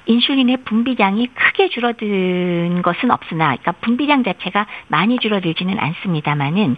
[0.06, 6.76] 인슐린의 분비량이 크게 줄어든 것은 없으나 그러니까 분비량 자체가 많이 줄어들지는 않습니다만은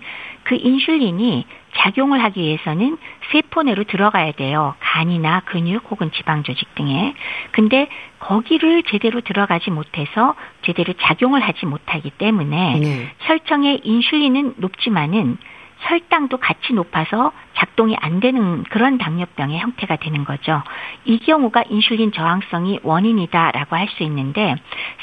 [0.50, 2.98] 그 인슐린이 작용을 하기 위해서는
[3.30, 4.74] 세포 내로 들어가야 돼요.
[4.80, 7.14] 간이나 근육 혹은 지방 조직 등에.
[7.52, 7.86] 근데
[8.18, 13.12] 거기를 제대로 들어가지 못해서 제대로 작용을 하지 못하기 때문에 네.
[13.20, 15.38] 혈청의 인슐린은 높지만은
[15.80, 20.62] 혈당도 같이 높아서 작동이 안 되는 그런 당뇨병의 형태가 되는 거죠.
[21.04, 24.54] 이 경우가 인슐린 저항성이 원인이다라고 할 수 있는데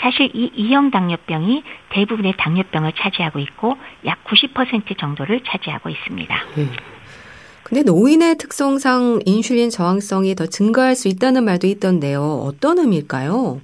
[0.02, 6.36] 사실 이 이형 당뇨병이 대부분의 당뇨병을 차지하고 있고 약 90% 정도를 차지하고 있습니다.
[6.58, 6.72] 음.
[7.64, 12.22] 근데 노인의 특성상 인슐린 저항성이 더 증가할 수 있다는 말도 있던데요.
[12.46, 13.60] 어떤 의미일까요?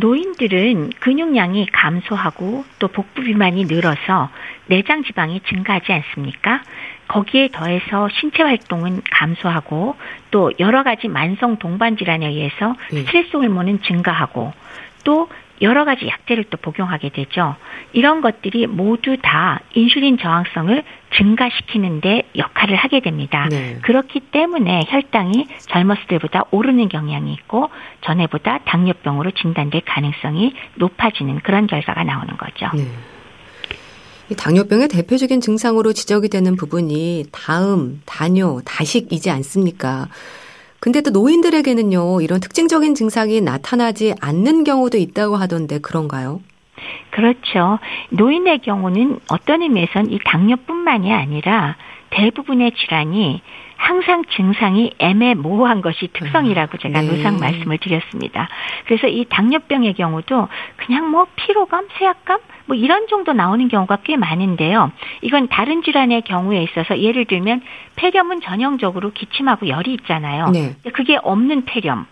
[0.00, 4.30] 노인들은 근육량이 감소하고 또 복부 비만이 늘어서
[4.66, 6.62] 내장 지방이 증가하지 않습니까?
[7.08, 9.96] 거기에 더해서 신체 활동은 감소하고
[10.30, 13.00] 또 여러 가지 만성 동반 질환에 의해서 네.
[13.00, 14.52] 스트레스 호르몬은 증가하고
[15.04, 15.28] 또
[15.60, 17.56] 여러 가지 약제를 또 복용하게 되죠.
[17.92, 20.82] 이런 것들이 모두 다 인슐린 저항성을
[21.16, 23.48] 증가시키는데 역할을 하게 됩니다.
[23.50, 23.78] 네.
[23.82, 27.68] 그렇기 때문에 혈당이 젊었을 때보다 오르는 경향이 있고
[28.02, 32.70] 전에보다 당뇨병으로 진단될 가능성이 높아지는 그런 결과가 나오는 거죠.
[32.74, 32.84] 네.
[34.36, 40.06] 당뇨병의 대표적인 증상으로 지적이 되는 부분이 다음, 다뇨, 다식이지 않습니까?
[40.80, 46.40] 근데 또 노인들에게는요, 이런 특징적인 증상이 나타나지 않는 경우도 있다고 하던데 그런가요?
[47.10, 47.78] 그렇죠.
[48.10, 51.76] 노인의 경우는 어떤 의미에선 이 당뇨뿐만이 아니라
[52.10, 53.42] 대부분의 질환이
[53.80, 57.06] 항상 증상이 애매모호한 것이 특성이라고 제가 네.
[57.08, 58.46] 노상 말씀을 드렸습니다.
[58.84, 64.92] 그래서 이 당뇨병의 경우도 그냥 뭐 피로감, 쇠약감 뭐 이런 정도 나오는 경우가 꽤 많은데요.
[65.22, 67.62] 이건 다른 질환의 경우에 있어서 예를 들면
[67.96, 70.50] 폐렴은 전형적으로 기침하고 열이 있잖아요.
[70.50, 70.74] 네.
[70.92, 72.04] 그게 없는 폐렴.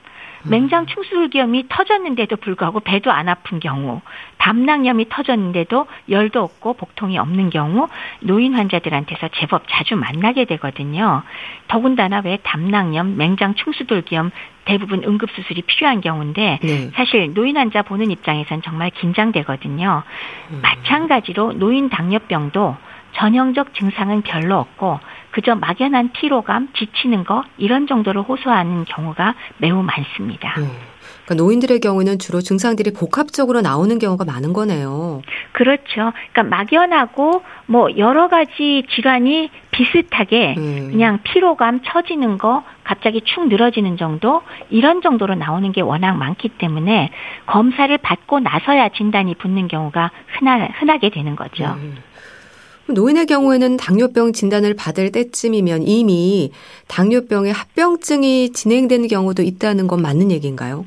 [0.44, 4.01] 맹장 충수기염이 터졌는데도 불구하고 배도 안 아픈 경우,
[4.38, 7.88] 담낭염이 터졌는데도 열도 없고 복통이 없는 경우
[8.20, 11.22] 노인 환자들한테서 제법 자주 만나게 되거든요.
[11.66, 14.31] 더군다나 왜 담낭염, 맹장 충수돌기염
[14.64, 16.90] 대부분 응급수술이 필요한 경우인데 네.
[16.94, 20.03] 사실 노인 환자 보는 입장에선 정말 긴장되거든요.
[20.51, 20.61] 음.
[20.62, 22.77] 마찬가지로 노인 당뇨병도
[23.12, 25.01] 전형적 증상은 별로 없고
[25.38, 30.53] 그저 막연한 피로감, 지치는 거 이런 정도로 호소하는 경우가 매우 많습니다.
[30.59, 30.68] 음.
[31.24, 35.22] 그러니까 노인들의 경우는 주로 증상들이 복합적으로 나오는 경우가 많은 거네요.
[35.53, 36.12] 그렇죠.
[36.33, 40.88] 그러니까 막연하고 뭐 여러 가지 질환이 비슷하게 음.
[40.90, 47.11] 그냥 피로감, 처지는 거, 갑자기 축 늘어지는 정도 이런 정도로 나오는 게 워낙 많기 때문에
[47.46, 51.77] 검사를 받고 나서야 진단이 붙는 경우가 흔하, 흔하게 되는 거죠.
[51.79, 51.96] 음.
[52.88, 56.51] 노인의 경우에는 당뇨병 진단을 받을 때쯤이면 이미
[56.87, 60.87] 당뇨병의 합병증이 진행되는 경우도 있다는 건 맞는 얘기인가요?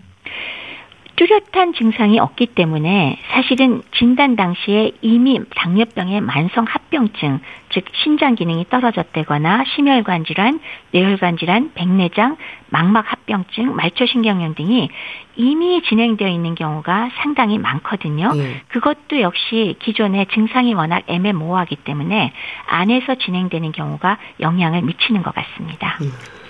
[1.22, 9.66] 뚜렷한 증상이 없기 때문에 사실은 진단 당시에 이미 당뇨병의 만성 합병증, 즉 신장 기능이 떨어졌다거나
[9.66, 12.38] 심혈관 질환, 뇌혈관 질환, 백내장,
[12.72, 14.90] 망막 합병증, 말초신경염 등이
[15.36, 18.32] 이미 진행되어 있는 경우가 상당히 많거든요.
[18.38, 18.62] 예.
[18.70, 22.34] 그것도 역시 기존의 증상이 워낙 애매모호하기 때문에
[22.66, 26.00] 안에서 진행되는 경우가 영향을 미치는 것 같습니다.
[26.02, 26.41] 음.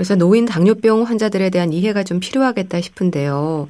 [0.00, 3.68] 그래서 노인 당뇨병 환자들에 대한 이해가 좀 필요하겠다 싶은데요.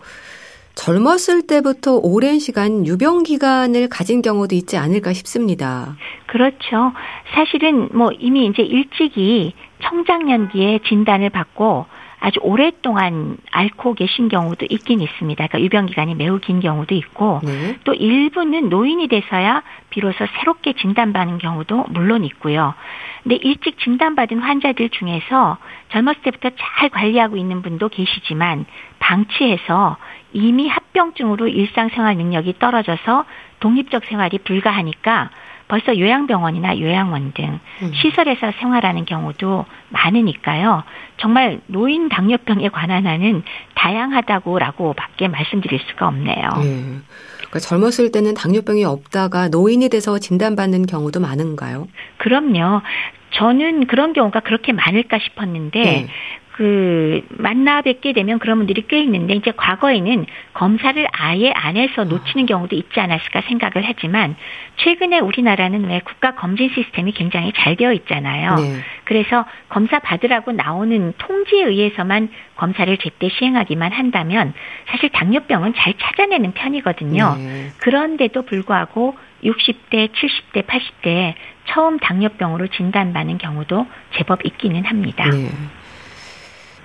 [0.77, 5.97] 젊었을 때부터 오랜 시간 유병 기간을 가진 경우도 있지 않을까 싶습니다.
[6.27, 6.93] 그렇죠.
[7.35, 11.87] 사실은 뭐 이미 이제 일찍이 청장년기에 진단을 받고
[12.21, 15.47] 아주 오랫동안 앓고 계신 경우도 있긴 있습니다.
[15.47, 17.79] 그러니까 유병 기간이 매우 긴 경우도 있고 네.
[17.85, 22.75] 또 일부는 노인이 돼서야 비로소 새롭게 진단받는 경우도 물론 있고요.
[23.23, 25.59] 근데 일찍 진단받은 환자들 중에서
[25.91, 28.67] 젊었을 때부터 잘 관리하고 있는 분도 계시지만
[28.99, 29.97] 방치해서
[30.33, 33.25] 이미 합병증으로 일상생활 능력이 떨어져서
[33.61, 35.31] 독립적 생활이 불가하니까
[35.71, 37.93] 벌써 요양병원이나 요양원 등 음.
[37.95, 40.83] 시설에서 생활하는 경우도 많으니까요.
[41.19, 43.45] 정말 노인 당뇨병에 관한 한은
[43.77, 46.49] 다양하다고라고밖에 말씀드릴 수가 없네요.
[46.61, 46.85] 네.
[47.37, 51.87] 그러니까 젊었을 때는 당뇨병이 없다가 노인이 돼서 진단받는 경우도 많은가요?
[52.19, 52.83] 그럼요.
[53.31, 56.09] 저는 그런 경우가 그렇게 많을까 싶었는데 네.
[56.61, 62.45] 그 만나 뵙게 되면 그런 분들이 꽤 있는데 이제 과거에는 검사를 아예 안 해서 놓치는
[62.45, 64.37] 경우도 있지 않았을까 생각을 하지만
[64.77, 68.57] 최근에 우리나라는 왜 국가 검진 시스템이 굉장히 잘 되어 있잖아요.
[68.57, 68.75] 네.
[69.05, 74.53] 그래서 검사 받으라고 나오는 통지에 의해서만 검사를 제때 시행하기만 한다면
[74.89, 77.37] 사실 당뇨병은 잘 찾아내는 편이거든요.
[77.39, 77.69] 네.
[77.79, 81.33] 그런데도 불구하고 60대, 70대, 80대
[81.65, 85.25] 처음 당뇨병으로 진단받는 경우도 제법 있기는 합니다.
[85.25, 85.49] 네.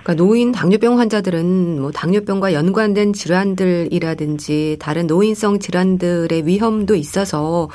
[0.06, 7.68] 그러니까 노인 당뇨병 환자들은 뭐 당뇨병과 연관된 질환들이라든지 다른 노인성 질환들의 위험도 있어서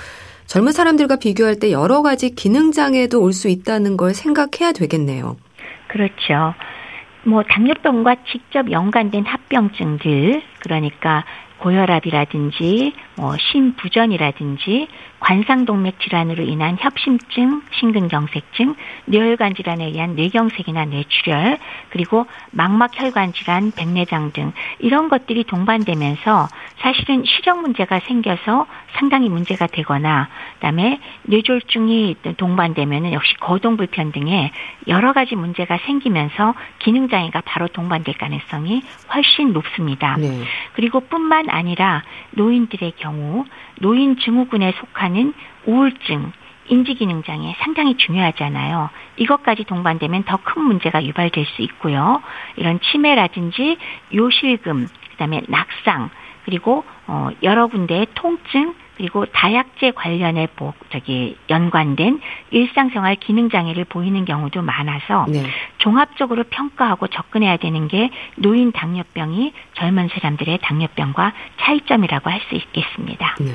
[0.46, 5.36] 젊은 사람들과 비교할 때 여러 가지 기능 장애도 올 수 있다는 걸 생각해야 되겠네요.
[5.89, 6.54] 그렇죠.
[7.26, 11.26] 뭐 당뇨병과 직접 연관된 합병증들 그러니까
[11.60, 14.88] 고혈압이라든지 뭐 심부전이라든지
[15.22, 21.58] 관상동맥 질환으로 인한 협심증, 심근경색증, 뇌혈관 질환에 의한 뇌경색이나 뇌출혈,
[21.90, 26.48] 그리고 망막혈관 질환, 백내장 등 이런 것들이 동반되면서
[26.80, 34.52] 사실은 시력 문제가 생겨서 상당히 문제가 되거나 그다음에 뇌졸중이 동반되면은 역시 거동 불편 등의
[34.88, 38.82] 여러 가지 문제가 생기면서 기능 장애가 바로 동반될 가능성이
[39.14, 40.16] 훨씬 높습니다.
[40.18, 40.42] 네.
[40.74, 43.46] 그리고 뿐만 아니라 노인들의 경우
[43.82, 45.34] 노인 증후군에 속하는
[45.65, 46.32] 우울증,
[46.67, 48.89] 인지기능 장애 상당히 중요하잖아요.
[49.17, 52.22] 이것까지 동반되면 더 큰 문제가 유발될 수 있고요.
[52.56, 53.78] 이런 치매라든지
[54.13, 56.10] 요실금, 그다음에 낙상,
[56.46, 64.26] 그리고 어 여러 군데의 통증, 그리고 다약제 관련해 보, 저기 연관된 일상생활 기능 장애를 보이는
[64.26, 65.44] 경우도 많아서 네.
[65.80, 73.36] 종합적으로 평가하고 접근해야 되는 게 노인 당뇨병이 젊은 사람들의 당뇨병과 차이점이라고 할 수 있겠습니다.
[73.40, 73.52] 네.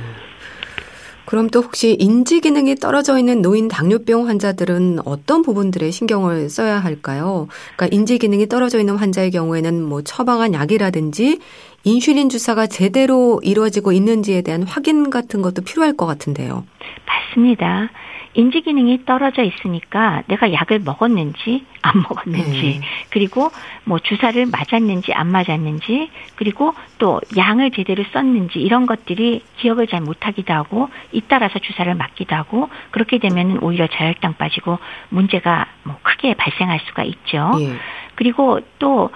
[1.27, 7.49] 그럼 또 혹시 인지 기능이 떨어져 있는 노인 당뇨병 환자들은 어떤 부분들에 신경을 써야 할까요?
[7.77, 11.41] 그러니까 인지 기능이 떨어져 있는 환자의 경우에는 뭐 처방한 약이라든지
[11.87, 16.67] 인슐린 주사가 제대로 이루어지고 있는지에 대한 확인 같은 것도 필요할 것 같은데요.
[17.07, 17.91] 맞습니다.
[18.35, 22.81] 인지 기능이 떨어져 있으니까 내가 약을 먹었는지 안 먹었는지 네.
[23.11, 23.51] 그리고
[23.85, 30.53] 뭐 주사를 맞았는지 안 맞았는지 그리고 또 양을 제대로 썼는지 이런 것들이 기억을 잘 못하기도
[30.53, 37.05] 하고 잇따라서 주사를 맞기도 하고 그렇게 되면 오히려 저혈당 빠지고 문제가 뭐 크게 발생할 수가
[37.05, 37.53] 있죠.
[37.57, 37.75] 네.
[38.17, 39.11] 그리고 또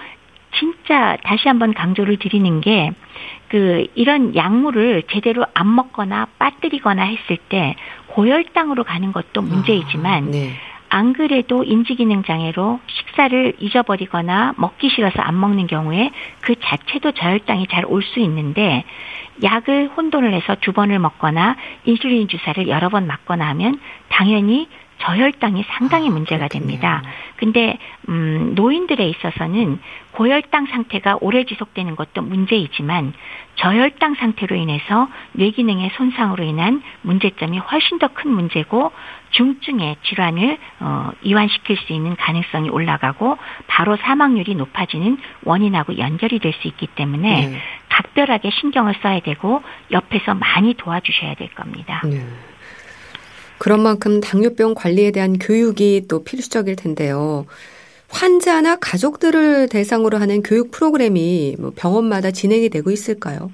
[0.59, 2.91] 진짜 다시 한번 강조를 드리는 게
[3.51, 7.75] 그 이런 약물을 제대로 안 먹거나 빠뜨리거나 했을 때
[8.07, 10.51] 고혈당으로 가는 것도 문제이지만 아, 네.
[10.87, 17.83] 안 그래도 인지기능 장애로 식사를 잊어버리거나 먹기 싫어서 안 먹는 경우에 그 자체도 저혈당이 잘
[17.85, 18.85] 올 수 있는데
[19.43, 24.69] 약을 혼돈을 해서 두 번을 먹거나 인슐린 주사를 여러 번 맞거나 하면 당연히
[25.01, 27.01] 저혈당이 상당히 아, 문제가 됩니다.
[27.37, 27.77] 근데
[28.09, 29.79] 음 노인들에 있어서는
[30.11, 33.13] 고혈당 상태가 오래 지속되는 것도 문제이지만
[33.55, 38.91] 저혈당 상태로 인해서 뇌기능의 손상으로 인한 문제점이 훨씬 더 큰 문제고
[39.31, 43.37] 중증의 질환을 어, 이완시킬 수 있는 가능성이 올라가고
[43.67, 47.61] 바로 사망률이 높아지는 원인하고 연결이 될 수 있기 때문에 네.
[47.87, 52.01] 각별하게 신경을 써야 되고 옆에서 많이 도와주셔야 될 겁니다.
[52.03, 52.19] 네.
[53.61, 57.45] 그런 만큼 당뇨병 관리에 대한 교육이 또 필수적일 텐데요.
[58.09, 63.51] 환자나 가족들을 대상으로 하는 교육 프로그램이 뭐 병원마다 진행이 되고 있을까요?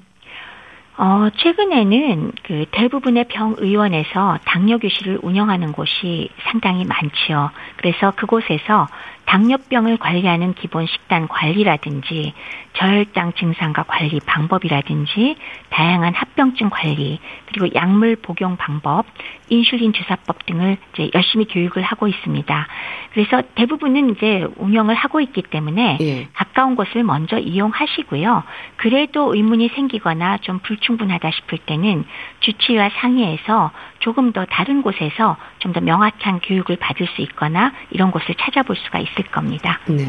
[0.96, 7.50] 어, 최근에는 그 대부분의 병의원에서 당뇨 교실을 운영하는 곳이 상당히 많지요.
[7.76, 8.88] 그래서 그곳에서
[9.28, 12.32] 당뇨병을 관리하는 기본 식단 관리라든지
[12.72, 15.36] 저혈당 증상과 관리 방법이라든지
[15.68, 19.04] 다양한 합병증 관리 그리고 약물 복용 방법,
[19.50, 22.66] 인슐린 주사법 등을 이제 열심히 교육을 하고 있습니다.
[23.12, 26.28] 그래서 대부분은 이제 운영을 하고 있기 때문에 예.
[26.32, 28.44] 가까운 곳을 먼저 이용하시고요.
[28.76, 32.04] 그래도 의문이 생기거나 좀 불충분하다 싶을 때는
[32.40, 38.34] 주치의와 상의해서 조금 더 다른 곳에서 좀 더 명확한 교육을 받을 수 있거나 이런 곳을
[38.36, 39.80] 찾아볼 수가 있을 겁니다.
[39.86, 40.04] 네.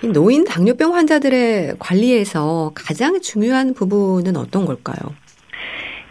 [0.00, 0.08] 네.
[0.08, 5.14] 노인 당뇨병 환자들의 관리에서 가장 중요한 부분은 어떤 걸까요?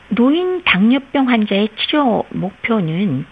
[0.10, 3.26] 노인 당뇨병 환자의 치료 목표는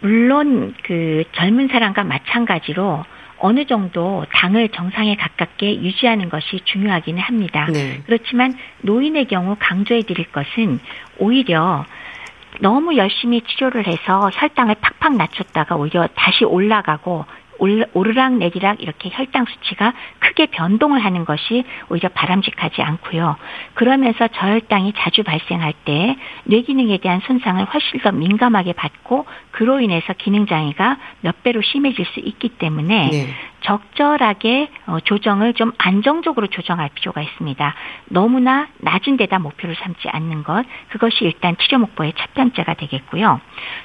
[0.00, 3.04] 물론 그 젊은 사람과 마찬가지로
[3.38, 7.68] 어느 정도 당을 정상에 가깝게 유지하는 것이 중요하기는 합니다.
[7.70, 8.00] 네.
[8.06, 10.80] 그렇지만 노인의 경우 강조해 드릴 것은
[11.18, 11.84] 오히려
[12.60, 17.24] 너무 열심히 치료를 해서 혈당을 팍팍 낮췄다가 오히려 다시 올라가고
[17.58, 23.36] 오르락 내리락 이렇게 혈당 수치가 크게 변동을 하는 것이 오히려 바람직하지 않고요.
[23.74, 30.12] 그러면서 저혈당이 자주 발생할 때 뇌 기능에 대한 손상을 훨씬 더 민감하게 받고 그로 인해서
[30.12, 33.34] 기능 장애가 몇 배로 심해질 수 있기 때문에 네.
[33.66, 37.74] 적절하게 어, 조정을 좀 안정적으로 조정할 필요가 있습니다.
[38.06, 43.40] 너무나 낮은 데다 목표를 삼지 않는 것 그것이 일단 치료 목표의 첫 번째가 되겠고요.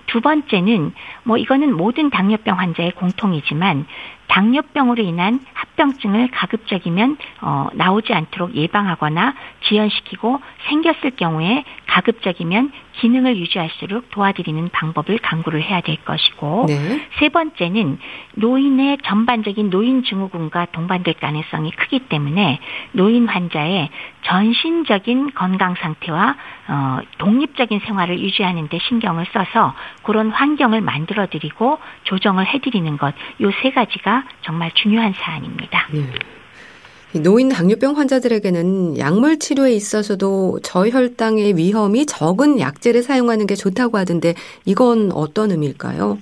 [0.06, 3.88] 두 번째는 뭐 이거는 모든 당뇨병 환자의 공통이지만
[4.32, 9.36] 당뇨병으로 인한 합병증을 가급적이면 어, 나오지 않도록 예방하거나
[9.68, 17.08] 지연시키고 생겼을 경우에 가급적이면 기능을 유지할수록 도와드리는 방법을 강구를 해야 될 것이고 네.
[17.20, 18.00] 세 번째는
[18.36, 22.60] 노인의 전반적인 노인 증후군과 동반될 가능성이 크기 때문에
[22.92, 23.90] 노인 환자의
[24.24, 26.36] 전신적인 건강 상태와
[26.68, 29.74] 어, 독립적인 생활을 유지하는 데 신경을 써서
[30.04, 35.88] 그런 환경을 만들어 드리고 조정을 해 드리는 것 요 세 가지가 정말 중요한 사안입니다.
[35.94, 37.22] 네.
[37.22, 44.34] 노인 당뇨병 환자들에게는 약물 치료에 있어서도 저혈당의 위험이 적은 약제를 사용하는 게 좋다고 하던데
[44.66, 46.18] 이건 어떤 의미일까요?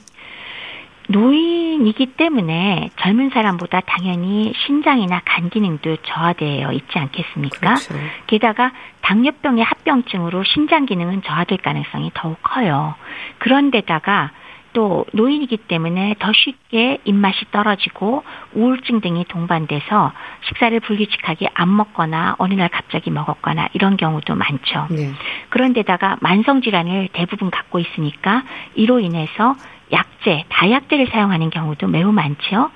[1.10, 7.60] 노인이기 때문에 젊은 사람보다 당연히 신장이나 간 기능도 저하되어 있지 않겠습니까?
[7.60, 7.95] 그렇죠.
[8.28, 8.72] 게다가
[9.02, 12.93] 당뇨병의 합병증으로 신장 기능은 저하될 가능성이 더욱 커요.
[13.39, 14.32] 그런데다가
[14.74, 20.11] 또 노인이기 때문에 더 쉽게 입맛이 떨어지고 우울증 등이 동반돼서
[20.47, 24.88] 식사를 불규칙하게 안 먹거나 어느 날 갑자기 먹었거나 이런 경우도 많죠.
[24.91, 25.11] 네.
[25.49, 28.43] 그런데다가 만성 질환을 대부분 갖고 있으니까
[28.76, 29.55] 이로 인해서
[29.91, 32.70] 약제, 다약제를 사용하는 경우도 매우 많죠.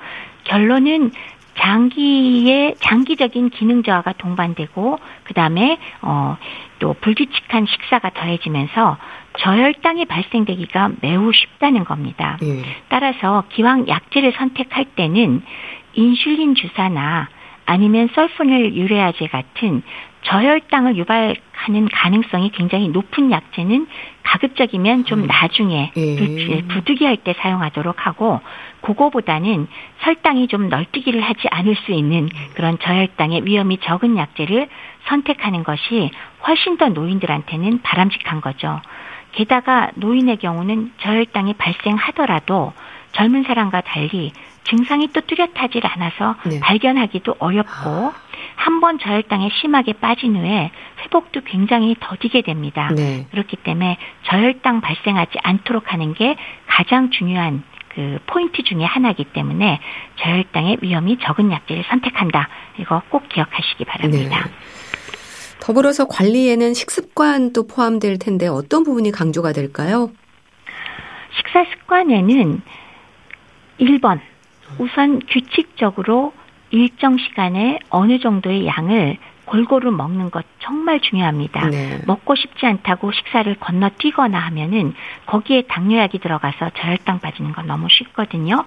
[0.46, 1.12] 결론은
[1.56, 6.38] 장기의 장기적인 기능 저하가 동반되고 그다음에 어
[6.84, 8.98] 또 불규칙한 식사가 더해지면서
[9.40, 12.38] 저혈당이 발생되기가 매우 쉽다는 겁니다.
[12.44, 12.64] 예.
[12.90, 15.42] 따라서 기왕 약제를 선택할 때는
[15.94, 17.30] 인슐린 주사나
[17.66, 19.84] 아니면 설포닐 유레아제 같은
[20.24, 23.88] 저혈당을 유발하는 가능성이 굉장히 높은 약제는
[24.24, 25.28] 가급적이면 좀 음.
[25.28, 26.62] 나중에 예.
[26.68, 28.40] 부득이할 때 사용하도록 하고
[28.82, 29.68] 그거보다는
[30.00, 34.70] 혈당이 좀 널뛰기를 하지 않을 수 있는 그런 저혈당의 위험이 적은 약제를
[35.06, 36.12] 선택하는 것이
[36.48, 38.82] 훨씬 더 노인들한테는 바람직한 거죠.
[39.34, 42.74] 게다가 노인의 경우는 저혈당이 발생하더라도
[43.12, 44.32] 젊은 사람과 달리
[44.64, 46.60] 증상이 또 뚜렷하지 않아서 네.
[46.60, 48.14] 발견하기도 어렵고 아.
[48.56, 50.72] 한번 저혈당에 심하게 빠진 후에
[51.04, 52.90] 회복도 굉장히 더디게 됩니다.
[52.96, 53.28] 네.
[53.32, 56.36] 그렇기 때문에 저혈당 발생하지 않도록 하는 게
[56.68, 59.80] 가장 중요한 그 포인트 중의 하나이기 때문에
[60.16, 62.48] 저혈당의 위험이 적은 약제를 선택한다.
[62.80, 64.46] 이거 꼭 기억하시기 바랍니다.
[64.46, 64.52] 네.
[65.64, 70.12] 더불어서 관리에는 식습관도 포함될 텐데 어떤 부분이 강조가 될까요?
[71.38, 72.62] 식사 습관에는
[73.80, 74.20] 1번
[74.78, 76.34] 우선 규칙적으로
[76.72, 81.70] 일정 시간에 어느 정도의 양을 골고루 먹는 것 정말 중요합니다.
[81.70, 82.02] 네.
[82.08, 84.94] 먹고 싶지 않다고 식사를 건너뛰거나 하면은
[85.26, 88.66] 거기에 당뇨약이 들어가서 저혈당 빠지는 건 너무 쉽거든요.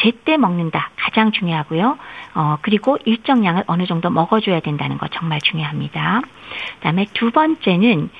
[0.00, 1.98] 제때 먹는다 가장 중요하고요.
[2.34, 6.22] 어 그리고 일정량을 어느 정도 먹어줘야 된다는 거 정말 중요합니다.
[6.76, 8.10] 그다음에 두 번째는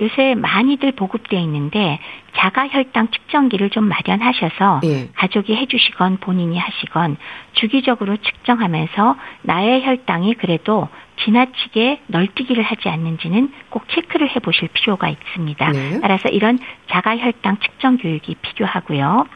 [0.00, 1.98] 요새 많이들 보급되어 있는데
[2.36, 5.08] 자가 혈당 측정기를 좀 마련하셔서 예.
[5.14, 7.16] 가족이 해주시건 본인이 하시건
[7.54, 10.88] 주기적으로 측정하면서 나의 혈당이 그래도
[11.24, 15.72] 지나치게 널뛰기를 하지 않는지는 꼭 체크를 해보실 필요가 있습니다.
[15.72, 16.00] 네.
[16.00, 16.58] 따라서 이런
[16.90, 19.26] 자가 혈당 측정 교육이 필요하고요.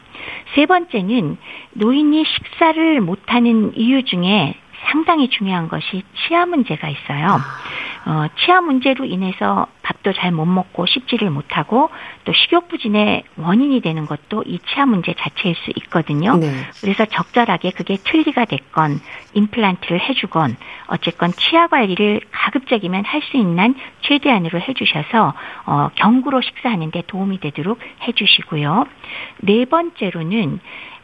[0.55, 1.37] 세 번째는
[1.73, 4.55] 노인이 식사를 못하는 이유 중에
[4.89, 7.27] 상당히 중요한 것이 치아 문제가 있어요.
[7.27, 7.61] 아.
[8.03, 11.91] 어, 치아 문제로 인해서 밥도 잘 못 먹고 씹지를 못하고
[12.23, 16.35] 또 식욕부진의 원인이 되는 것도 이 치아 문제 자체일 수 있거든요.
[16.37, 16.47] 네.
[16.81, 18.99] 그래서 적절하게 그게 틀니가 됐건
[19.33, 20.55] 임플란트를 해주건
[20.87, 25.33] 어쨌건 치아 관리를 가급적이면 할 수 있는 최대한으로 해주셔서
[25.67, 28.85] 어, 경구로 식사하는데 도움이 되도록 해주시고요.
[29.41, 30.59] 네 번째로는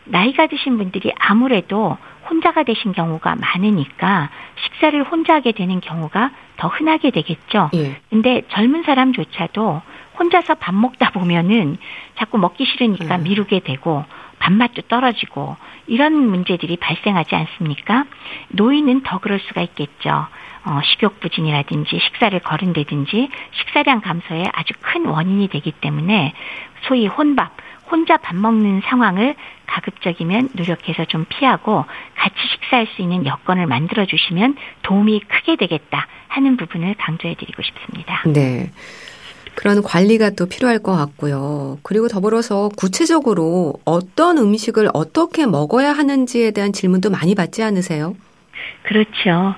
[0.05, 1.97] 나이가 드신 분들이 아무래도
[2.30, 4.30] 혼자가 되신 경우가 많으니까
[4.63, 7.69] 식사를 혼자 하게 되는 경우가 더 흔하게 되겠죠.
[7.75, 7.99] 예.
[8.09, 9.82] 근데 젊은 사람조차도
[10.19, 11.78] 혼자서 밥 먹다 보면은
[12.17, 13.23] 자꾸 먹기 싫으니까 음.
[13.23, 14.03] 미루게 되고
[14.39, 15.55] 밥맛도 떨어지고
[15.88, 18.05] 이런 문제들이 발생하지 않습니까?
[18.49, 20.28] 노인은 더 그럴 수가 있겠죠.
[20.65, 26.34] 어, 식욕 부진이라든지 식사를 거른다든지 식사량 감소에 아주 큰 원인이 되기 때문에
[26.88, 27.51] 소위 혼밥,
[27.89, 29.35] 혼자 밥 먹는 상황을
[29.67, 31.85] 가급적이면 노력해서 좀 피하고
[32.15, 38.21] 같이 식사할 수 있는 여건을 만들어 주시면 도움이 크게 되겠다 하는 부분을 강조해 드리고 싶습니다.
[38.25, 38.71] 네.
[39.55, 41.79] 그런 관리가 또 필요할 것 같고요.
[41.81, 48.15] 그리고 더불어서 구체적으로 어떤 음식을 어떻게 먹어야 하는지에 대한 질문도 많이 받지 않으세요?
[48.83, 49.55] 그렇죠.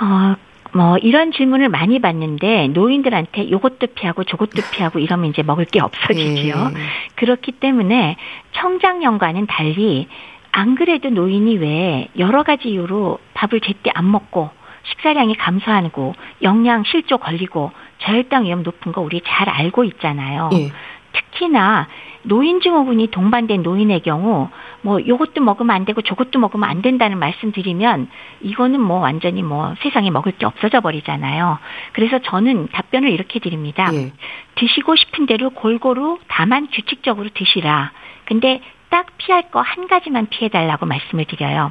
[0.00, 0.36] 어,
[0.76, 6.70] 뭐 이런 질문을 많이 받는데 노인들한테 요것도 피하고 저것도 피하고 이러면 이제 먹을 게 없어지죠.
[6.74, 6.80] 네.
[7.14, 8.16] 그렇기 때문에
[8.52, 10.06] 청장년과는 달리
[10.52, 14.50] 안 그래도 노인이 왜 여러 가지 이유로 밥을 제때 안 먹고
[14.90, 20.50] 식사량이 감소하고 영양 실조 걸리고 저혈당 위험 높은 거 우리 잘 알고 있잖아요.
[20.52, 20.70] 네.
[21.16, 21.88] 특히나
[22.22, 24.48] 노인 증후군이 동반된 노인의 경우
[24.82, 28.08] 뭐 요것도 먹으면 안 되고 저것도 먹으면 안 된다는 말씀드리면
[28.40, 31.58] 이거는 뭐 완전히 뭐 세상에 먹을 게 없어져 버리잖아요.
[31.92, 33.88] 그래서 저는 답변을 이렇게 드립니다.
[33.92, 34.12] 예.
[34.56, 37.92] 드시고 싶은 대로 골고루 다만 규칙적으로 드시라.
[38.24, 38.60] 근데
[38.90, 41.70] 딱 피할 거 한 가지만 피해 달라고 말씀을 드려요.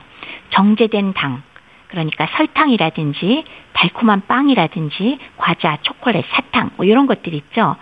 [0.51, 1.41] 정제된 당.
[1.87, 3.43] 그러니까 설탕이라든지
[3.73, 7.75] 달콤한 빵이라든지 과자, 초콜릿, 사탕 뭐 이런 것들 있죠.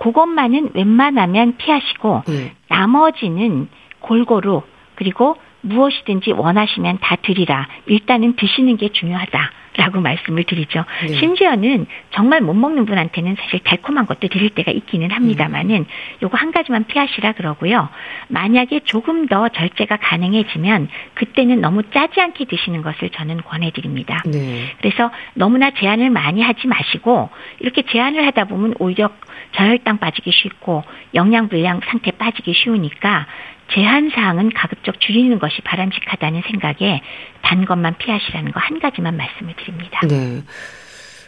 [0.00, 2.54] 그것만은 웬만하면 피하시고 네.
[2.68, 3.68] 나머지는
[4.00, 4.62] 골고루
[4.94, 7.68] 그리고 무엇이든지 원하시면 다 드리라.
[7.86, 9.50] 일단은 드시는 게 중요하다.
[9.80, 10.84] 라고 말씀을 드리죠.
[11.00, 11.14] 네.
[11.14, 15.86] 심지어는 정말 못 먹는 분한테는 사실 달콤한 것도 드릴 때가 있기는 합니다만은 음.
[16.22, 17.88] 요거 한 가지만 피하시라 그러고요.
[18.28, 24.22] 만약에 조금 더 절제가 가능해지면 그때는 너무 짜지 않게 드시는 것을 저는 권해드립니다.
[24.26, 24.66] 네.
[24.82, 29.08] 그래서 너무나 제한을 많이 하지 마시고 이렇게 제한을 하다 보면 오히려
[29.52, 33.26] 저혈당 빠지기 쉽고 영양 불량 상태 빠지기 쉬우니까
[33.72, 37.02] 제한 사항은 가급적 줄이는 것이 바람직하다는 생각에
[37.42, 40.00] 단 것만 피하시라는 거 한 가지만 말씀을 드립니다.
[40.06, 40.42] 네.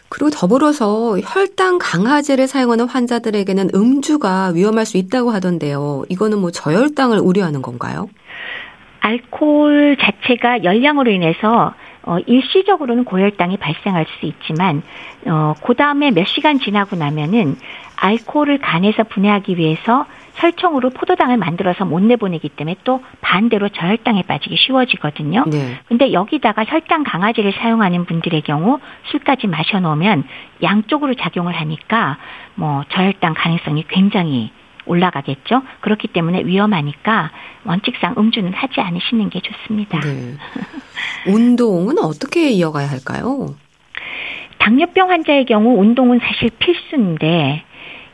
[0.09, 6.03] 그리고 더불어서 혈당 강화제를 사용하는 환자들에게는 음주가 위험할 수 있다고 하던데요.
[6.09, 8.07] 이거는 뭐 저혈당을 우려하는 건가요?
[8.99, 11.73] 알코올 자체가 열량으로 인해서
[12.03, 14.83] 어, 일시적으로는 고혈당이 발생할 수 있지만
[15.25, 17.55] 어, 그 다음에 몇 시간 지나고 나면은
[17.95, 20.05] 알코올을 간에서 분해하기 위해서
[20.35, 25.45] 혈청으로 포도당을 만들어서 못 내보내기 때문에 또 반대로 저혈당에 빠지기 쉬워지거든요.
[25.47, 25.79] 네.
[25.87, 28.79] 근데 여기다가 혈당 강화제를 사용하는 분들의 경우
[29.11, 30.23] 술까지 마셔 놓으면
[30.61, 32.17] 양쪽으로 작용을 하니까
[32.55, 34.51] 뭐 저혈당 가능성이 굉장히
[34.85, 35.61] 올라가겠죠.
[35.81, 37.31] 그렇기 때문에 위험하니까
[37.65, 39.99] 원칙상 음주는 하지 않으시는 게 좋습니다.
[40.01, 40.33] 네.
[41.27, 43.55] 운동은 어떻게 이어가야 할까요?
[44.57, 47.63] 당뇨병 환자의 경우 운동은 사실 필수인데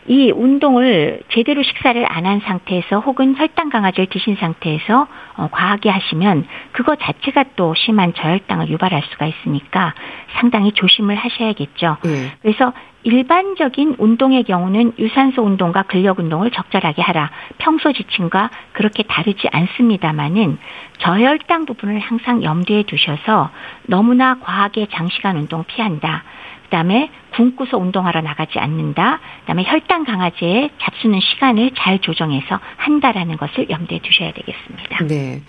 [0.10, 6.46] 이 운동을 제대로 식사를 안 한 상태에서 혹은 혈당 강화제를 드신 상태에서 어, 과하게 하시면
[6.74, 9.94] 그거 자체가 또 심한 저혈당을 유발할 수가 있으니까
[10.40, 11.98] 상당히 조심을 하셔야겠죠.
[12.04, 12.32] 네.
[12.42, 17.32] 그래서 일반적인 운동의 경우는 유산소 운동과 근력 운동을 적절하게 하라.
[17.58, 20.60] 평소 지침과 그렇게 다르지 않습니다만은
[21.00, 23.50] 저혈당 부분을 항상 염두에 두셔서
[23.88, 26.24] 너무나 과하게 장시간 운동 피한다.
[26.70, 29.20] 그다음에 굶고서 운동하러 나가지 않는다.
[29.42, 35.06] 그다음에 혈당 강화제에 잡수는 시간을 잘 조정해서 한다라는 것을 염두에 두셔야 되겠습니다.
[35.08, 35.42] 네.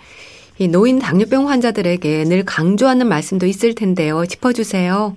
[0.57, 4.25] 이 노인 당뇨병 환자들에게 늘 강조하는 말씀도 있을 텐데요.
[4.25, 5.15] 짚어주세요.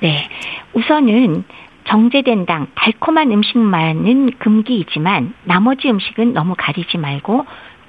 [0.00, 0.28] 네.
[0.74, 1.44] 우선은
[1.88, 7.46] 정제된 당, 달콤한 음식만은 금기이지만 나머지 음식은 너무 가리지 말고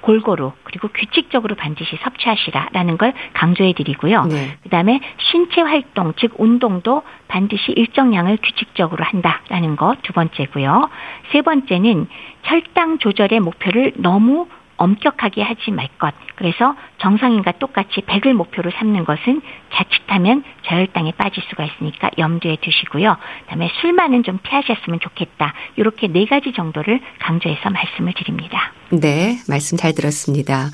[0.08, 4.24] 골고루 그리고 규칙적으로 반드시 섭취하시라라는 걸 강조해 드리고요.
[4.24, 4.56] 네.
[4.62, 10.88] 그다음에 신체 활동 즉 운동도 반드시 일정량을 규칙적으로 한다라는 거두 번째고요.
[11.30, 12.06] 세 번째는
[12.42, 14.48] 혈당 조절의 목표를 너무
[14.78, 16.14] 엄격하게 하지 말 것.
[16.36, 19.42] 그래서 정상인과 똑같이 100을 목표로 삼는 것은
[19.74, 23.16] 자칫하면 저혈당에 빠질 수가 있으니까 염두에 두시고요.
[23.42, 25.52] 그다음에 술만은 좀 피하셨으면 좋겠다.
[25.76, 28.72] 이렇게 네 가지 정도를 강조해서 말씀을 드립니다.
[28.90, 30.70] 네, 말씀 잘 들었습니다.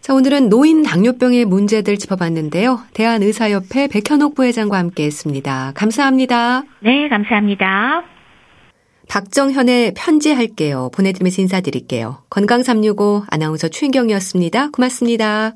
[0.00, 2.80] 자, 오늘은 노인 당뇨병의 문제들 짚어봤는데요.
[2.92, 5.72] 대한의사협회 백현옥 부회장과 함께 했습니다.
[5.76, 6.62] 감사합니다.
[6.80, 8.11] 네, 감사합니다.
[9.08, 10.90] 박정현의 편지할게요.
[10.94, 12.22] 보내드리면서 인사드릴게요.
[12.30, 14.70] 건강365 아나운서 추인경이었습니다.
[14.70, 15.54] 고맙습니다.